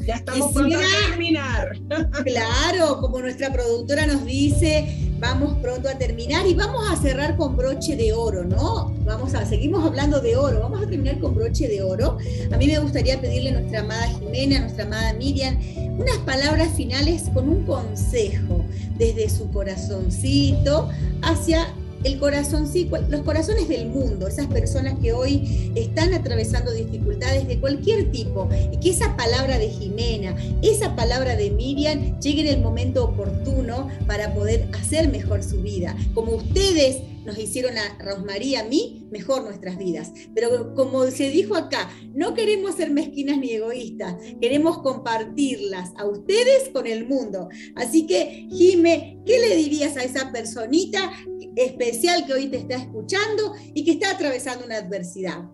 [0.06, 1.78] Ya estamos pronto a terminar.
[2.24, 7.56] Claro, como nuestra productora nos dice, vamos pronto a terminar y vamos a cerrar con
[7.56, 8.94] broche de oro, ¿no?
[9.04, 12.18] Vamos a, seguimos hablando de oro, vamos a terminar con broche de oro.
[12.52, 15.58] A mí me gustaría pedirle a nuestra amada Jimena, a nuestra amada Miriam,
[15.98, 18.64] unas palabras finales con un consejo
[18.96, 20.88] desde su corazoncito
[21.22, 21.66] hacia
[22.04, 27.58] el corazón, sí, los corazones del mundo, esas personas que hoy están atravesando dificultades de
[27.58, 32.60] cualquier tipo, y que esa palabra de Jimena, esa palabra de Miriam llegue en el
[32.60, 35.96] momento oportuno para poder hacer mejor su vida.
[36.14, 40.12] Como ustedes nos hicieron a Rosmaría, a mí, mejor nuestras vidas.
[40.34, 46.70] Pero como se dijo acá, no queremos ser mezquinas ni egoístas, queremos compartirlas a ustedes
[46.72, 47.48] con el mundo.
[47.74, 51.10] Así que, Jime, ¿qué le dirías a esa personita
[51.56, 55.44] especial que hoy te está escuchando y que está atravesando una adversidad?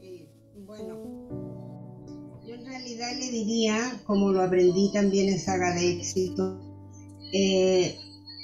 [0.00, 0.28] Eh,
[0.66, 1.28] bueno,
[2.46, 6.69] yo en realidad le diría, como lo aprendí también en Saga de Éxito,
[7.32, 7.96] eh,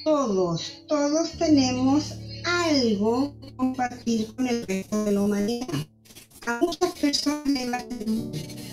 [0.04, 2.14] todos, todos tenemos
[2.44, 5.68] algo que compartir con el resto de la humanidad.
[6.46, 7.86] A muchas personas le va a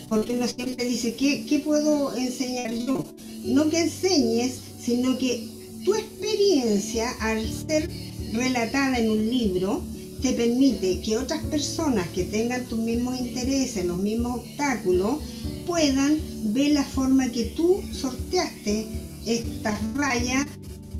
[0.09, 3.03] porque uno siempre dice, ¿qué, ¿qué puedo enseñar yo?
[3.45, 5.49] No que enseñes, sino que
[5.83, 7.89] tu experiencia, al ser
[8.31, 9.81] relatada en un libro,
[10.21, 15.17] te permite que otras personas que tengan tus mismos intereses, los mismos obstáculos,
[15.65, 16.19] puedan
[16.53, 18.87] ver la forma que tú sorteaste
[19.25, 20.47] estas rayas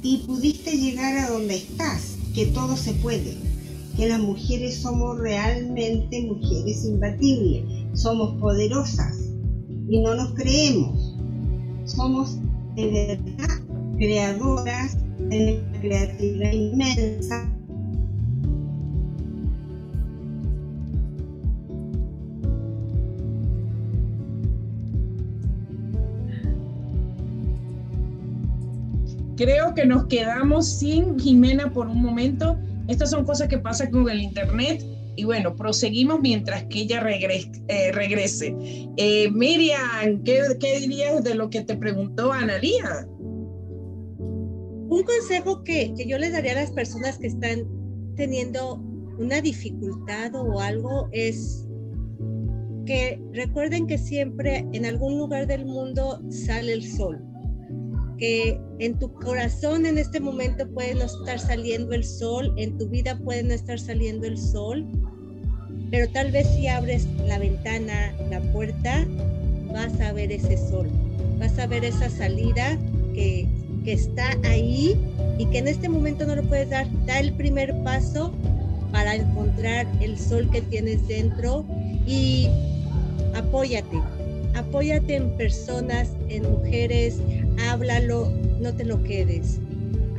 [0.02, 3.38] y pudiste llegar a donde estás, que todo se puede,
[3.96, 7.64] que las mujeres somos realmente mujeres imbatibles,
[7.94, 9.16] somos poderosas
[9.88, 11.16] y no nos creemos,
[11.86, 12.38] somos
[12.76, 13.62] de verdad
[13.98, 14.98] creadoras,
[15.30, 17.53] de una creatividad inmensa
[29.36, 32.58] Creo que nos quedamos sin Jimena por un momento.
[32.88, 34.84] Estas son cosas que pasan con el Internet.
[35.16, 38.56] Y bueno, proseguimos mientras que ella eh, regrese.
[38.98, 40.42] Eh, Miriam, ¿qué,
[40.80, 43.08] dirías de lo que te preguntó Analía?
[44.20, 47.68] Un consejo que, que yo les daría a las personas que están
[48.16, 48.76] teniendo
[49.18, 51.68] una dificultad o algo es
[52.86, 57.33] que recuerden que siempre en algún lugar del mundo sale el sol
[58.18, 62.88] que en tu corazón en este momento puede no estar saliendo el sol, en tu
[62.88, 64.86] vida puede no estar saliendo el sol,
[65.92, 69.06] pero tal vez si abres la ventana, la puerta,
[69.72, 70.88] vas a ver ese sol,
[71.40, 72.78] vas a ver esa salida
[73.14, 73.48] que,
[73.84, 74.98] que está ahí
[75.38, 76.88] y que en este momento no lo puedes dar.
[77.06, 78.34] Da el primer paso
[78.92, 81.66] para encontrar el sol que tienes dentro
[82.08, 82.48] y
[83.36, 84.02] apóyate,
[84.56, 87.20] apóyate en personas, en mujeres,
[87.60, 89.60] háblalo, no te lo quedes.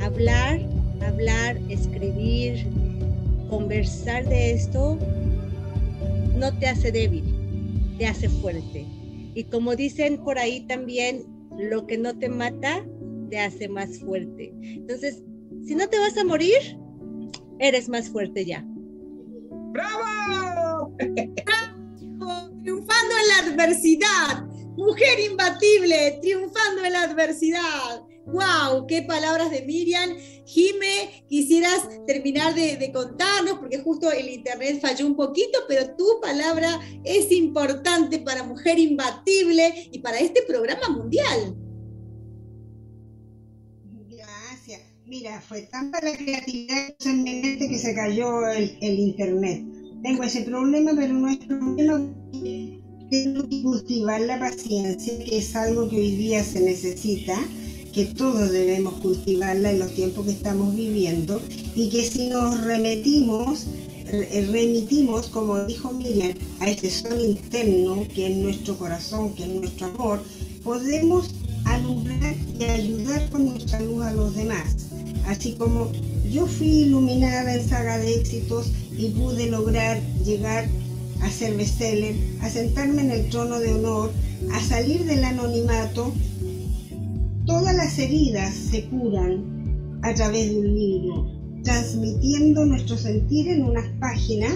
[0.01, 0.59] Hablar,
[1.01, 2.65] hablar, escribir,
[3.49, 4.97] conversar de esto
[6.35, 7.23] no te hace débil,
[7.97, 8.85] te hace fuerte.
[9.33, 11.23] Y como dicen por ahí también,
[11.57, 12.85] lo que no te mata
[13.29, 14.53] te hace más fuerte.
[14.61, 15.23] Entonces,
[15.65, 16.77] si no te vas a morir,
[17.59, 18.65] eres más fuerte ya.
[19.71, 20.95] ¡Bravo!
[22.63, 24.54] Triunfando en la adversidad.
[24.75, 28.03] Mujer imbatible, triunfando en la adversidad.
[28.25, 28.87] ¡Wow!
[28.87, 30.17] ¡Qué palabras de Miriam!
[30.45, 36.79] Jime, quisieras terminar de, contarnos, porque justo el internet falló un poquito, pero tu palabra
[37.03, 41.55] es importante para Mujer Imbatible y para este programa mundial.
[44.09, 44.81] Gracias.
[45.05, 49.63] Mira, fue tanta la creatividad que se cayó el, el internet.
[50.03, 52.11] Tengo ese problema, pero no es problema.
[53.09, 57.37] Cultivar la paciencia, que es algo que hoy día se necesita
[57.93, 61.39] que todos debemos cultivarla en los tiempos que estamos viviendo
[61.75, 63.67] y que si nos remitimos,
[64.07, 69.49] eh, remitimos, como dijo Miriam, a ese sol interno que es nuestro corazón, que es
[69.49, 70.23] nuestro amor,
[70.63, 71.29] podemos
[71.65, 74.87] alumbrar y ayudar con nuestra luz a los demás.
[75.27, 75.91] Así como
[76.29, 80.67] yo fui iluminada en saga de éxitos y pude lograr llegar
[81.21, 84.11] a ser bestseller, a sentarme en el trono de honor,
[84.53, 86.13] a salir del anonimato
[87.45, 91.31] Todas las heridas se curan a través de un libro,
[91.63, 94.51] transmitiendo nuestro sentir en unas páginas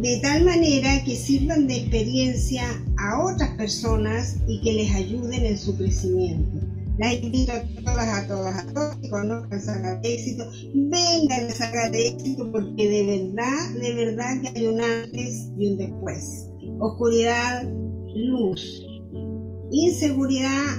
[0.00, 2.62] de tal manera que sirvan de experiencia
[2.98, 6.55] a otras personas y que les ayuden en su crecimiento.
[6.98, 10.44] Las invito a todas, a todas, a todos que conozcan Saga de Éxito,
[10.74, 15.72] vengan a Saga de Éxito porque de verdad, de verdad que hay un antes y
[15.72, 16.48] un después.
[16.80, 17.68] Oscuridad,
[18.14, 18.82] luz.
[19.70, 20.74] Inseguridad,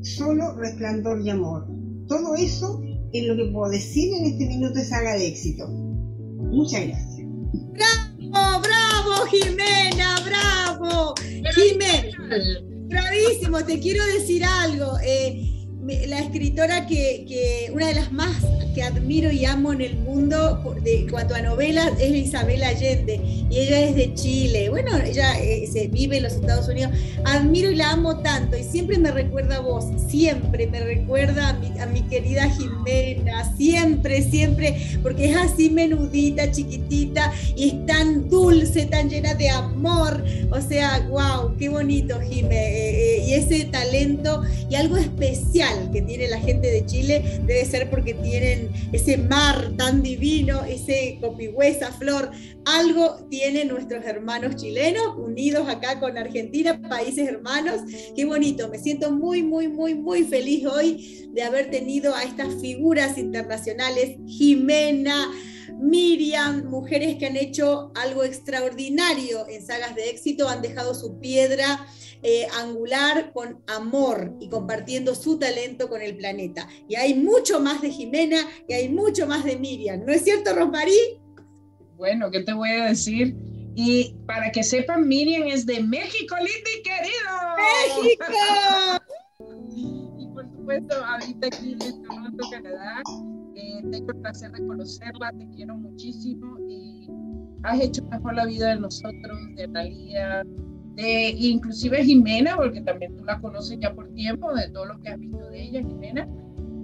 [0.00, 1.66] solo resplandor y amor.
[2.08, 2.80] Todo eso
[3.12, 5.68] es lo que puedo decir en este minuto de saga de éxito.
[5.68, 7.26] Muchas gracias.
[7.72, 10.16] ¡Bravo, bravo, Jimena!
[10.24, 11.14] ¡Bravo!
[11.54, 14.98] Jimena, bravísimo, te quiero decir algo.
[15.04, 18.36] Eh, la escritora que, una de las más
[18.72, 23.20] que admiro y amo en el mundo de cuanto a novelas es Isabel Allende
[23.50, 24.70] y ella es de Chile.
[24.70, 26.92] Bueno, ella eh, se vive en los Estados Unidos.
[27.24, 31.48] Admiro y la amo tanto y siempre me recuerda a vos, siempre me recuerda
[31.80, 38.86] a mi, querida Jimena, siempre, siempre, porque es así menudita, chiquitita y es tan dulce,
[38.86, 40.24] tan llena de amor.
[40.50, 42.56] O sea, wow, qué bonito, Jimé.
[42.56, 47.64] Eh, eh, y ese talento y algo especial que tiene la gente de Chile debe
[47.64, 52.30] ser porque tienen ese mar tan divino, ese copigüesa, flor.
[52.64, 57.80] Algo tienen nuestros hermanos chilenos unidos acá con Argentina, países hermanos.
[58.14, 62.54] Qué bonito, me siento muy, muy, muy, muy feliz hoy de haber tenido a estas
[62.60, 65.28] figuras internacionales, Jimena.
[65.78, 71.86] Miriam, mujeres que han hecho algo extraordinario en sagas de éxito, han dejado su piedra
[72.22, 76.68] eh, angular con amor y compartiendo su talento con el planeta.
[76.88, 80.04] Y hay mucho más de Jimena y hay mucho más de Miriam.
[80.06, 81.20] ¿No es cierto, Rosmarí?
[81.96, 83.36] Bueno, ¿qué te voy a decir?
[83.74, 88.02] Y para que sepan, Miriam es de México, lindo y querido.
[88.04, 88.24] ¡México!
[90.18, 93.02] y por supuesto, ahorita aquí en Toronto, Canadá,
[93.62, 97.08] eh, tengo el placer de conocerla, te quiero muchísimo y
[97.62, 100.42] has hecho mejor la vida de nosotros, de Talía,
[100.96, 105.10] de inclusive Jimena, porque también tú la conoces ya por tiempo, de todo lo que
[105.10, 106.28] has visto de ella, Jimena,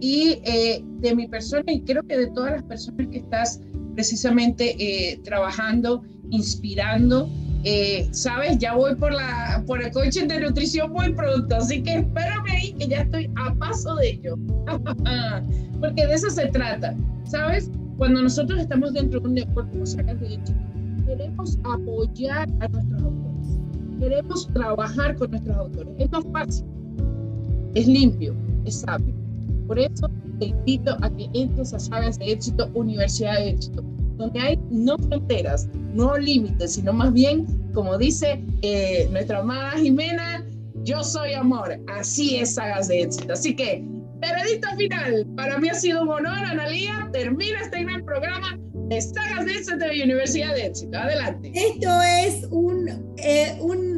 [0.00, 3.60] y eh, de mi persona, y creo que de todas las personas que estás
[3.94, 7.28] precisamente eh, trabajando, inspirando.
[7.64, 11.98] Eh, Sabes, ya voy por, la, por el coche de nutrición muy pronto, así que
[11.98, 14.36] espérame ahí que ya estoy a paso de ello.
[15.80, 16.94] porque de eso se trata.
[17.24, 17.70] ¿Sabes?
[17.96, 20.54] Cuando nosotros estamos dentro de un network como Sacas de Hecho,
[21.04, 23.28] queremos apoyar a nuestros autores
[23.98, 25.94] queremos trabajar con nuestros autores.
[25.98, 26.66] Es más fácil,
[27.74, 28.34] es limpio,
[28.64, 29.14] es sabio.
[29.66, 33.84] Por eso te invito a que entres a Sagas de Éxito, Universidad de Éxito,
[34.18, 40.44] donde hay no fronteras, no límites, sino más bien, como dice eh, nuestra amada Jimena,
[40.82, 41.78] yo soy amor.
[41.88, 43.32] Así es Sagas de Éxito.
[43.32, 43.82] Así que,
[44.20, 45.26] veredicto final.
[45.36, 47.08] Para mí ha sido un honor, Analía.
[47.12, 48.58] Termina este gran programa
[48.88, 50.98] de Sagas de Éxito de Universidad de Éxito.
[50.98, 51.52] Adelante.
[51.54, 53.97] Esto es un, eh, un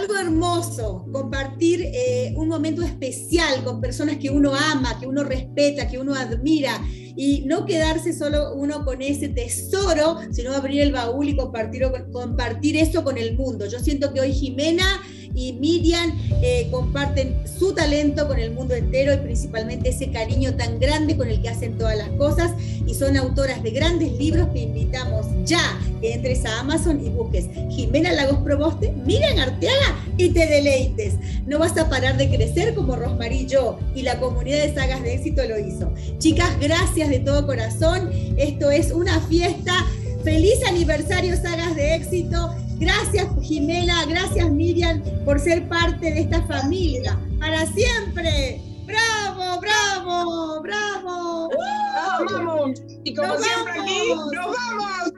[0.00, 5.88] algo hermoso, compartir eh, un momento especial con personas que uno ama, que uno respeta,
[5.88, 6.80] que uno admira
[7.16, 11.82] y no quedarse solo uno con ese tesoro, sino abrir el baúl y compartir,
[12.12, 13.66] compartir eso con el mundo.
[13.66, 15.02] Yo siento que hoy Jimena
[15.34, 20.78] y Miriam eh, comparten su talento con el mundo entero y principalmente ese cariño tan
[20.78, 22.52] grande con el que hacen todas las cosas
[22.86, 27.46] y son autoras de grandes libros que invitamos ya que entres a Amazon y busques
[27.70, 31.14] Jimena Lagos Proboste, Miriam Arteaga y te deleites.
[31.46, 35.02] No vas a parar de crecer como Rosmarie y yo y la comunidad de sagas
[35.02, 35.92] de éxito lo hizo.
[36.18, 38.10] Chicas, gracias de todo corazón.
[38.36, 39.86] Esto es una fiesta.
[40.24, 47.18] Feliz aniversario Sagas de Éxito Gracias Jimena, gracias Miriam por ser parte de esta familia.
[47.38, 48.62] Para siempre.
[48.86, 51.48] ¡Bravo, bravo, bravo!
[52.30, 52.82] ¡Vamos!
[53.04, 55.12] Y como siempre aquí, ¡nos vamos!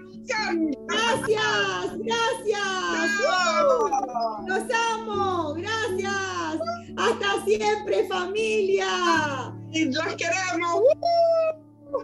[0.89, 2.61] Gracias, gracias.
[4.47, 6.61] Los amo, gracias.
[6.97, 9.55] Hasta siempre familia.
[9.73, 10.83] Y los queremos.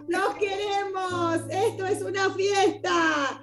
[0.07, 1.41] Los queremos.
[1.49, 3.41] Esto es una fiesta.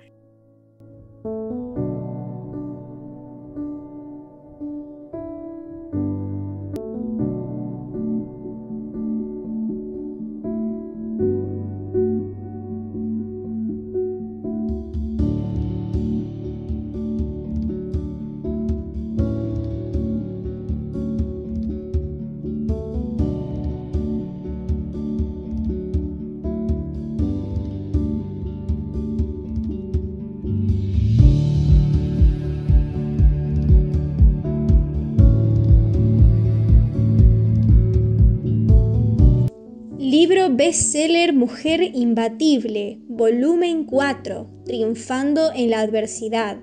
[40.67, 46.57] Bestseller Mujer Imbatible, volumen 4, Triunfando en la Adversidad.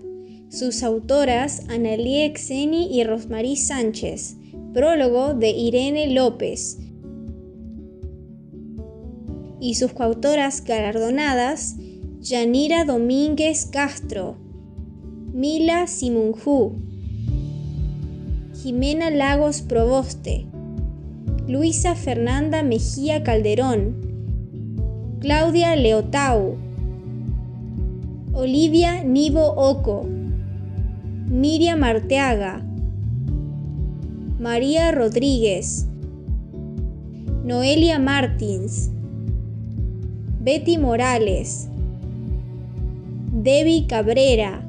[0.49, 4.35] Sus autoras Analia Exeni y Rosmarie Sánchez.
[4.73, 6.79] Prólogo de Irene López.
[9.61, 11.77] Y sus coautoras galardonadas
[12.19, 14.35] Yanira Domínguez Castro,
[15.31, 16.75] Mila Simunju,
[18.61, 20.47] Jimena Lagos Proboste,
[21.45, 23.95] Luisa Fernanda Mejía Calderón,
[25.19, 26.55] Claudia Leotau,
[28.31, 30.07] Olivia Nivo Oco,
[31.27, 32.61] Miriam Arteaga,
[34.39, 35.85] María Rodríguez,
[37.43, 38.89] Noelia Martins,
[40.39, 41.67] Betty Morales,
[43.33, 44.63] Debbie Cabrera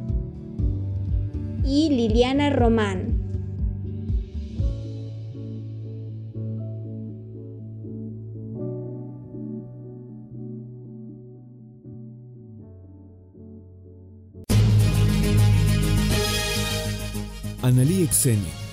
[1.65, 3.14] y Liliana Román.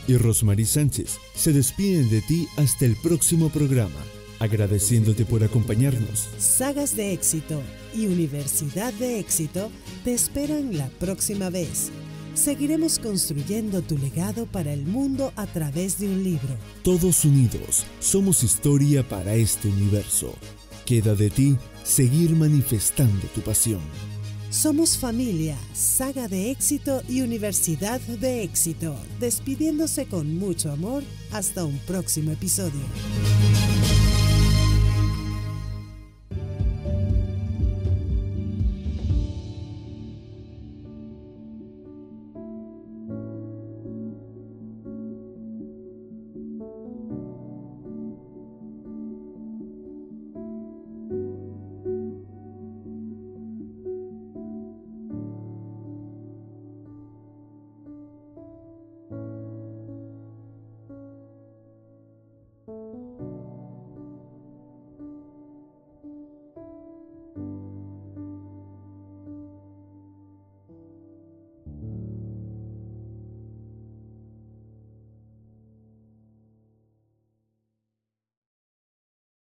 [0.08, 4.00] Y Rosmarie Sánchez se despiden de ti hasta el próximo programa,
[4.40, 6.30] agradeciéndote por acompañarnos.
[6.38, 7.60] Sagas de éxito
[7.96, 9.72] y Universidad de éxito
[10.04, 11.92] te esperan la próxima vez.
[12.36, 16.56] Seguiremos construyendo tu legado para el mundo a través de un libro.
[16.84, 20.34] Todos unidos somos historia para este universo.
[20.86, 23.82] Queda de ti seguir manifestando tu pasión.
[24.52, 31.80] Somos familia, saga de éxito y universidad de éxito, despidiéndose con mucho amor hasta un
[31.88, 32.82] próximo episodio.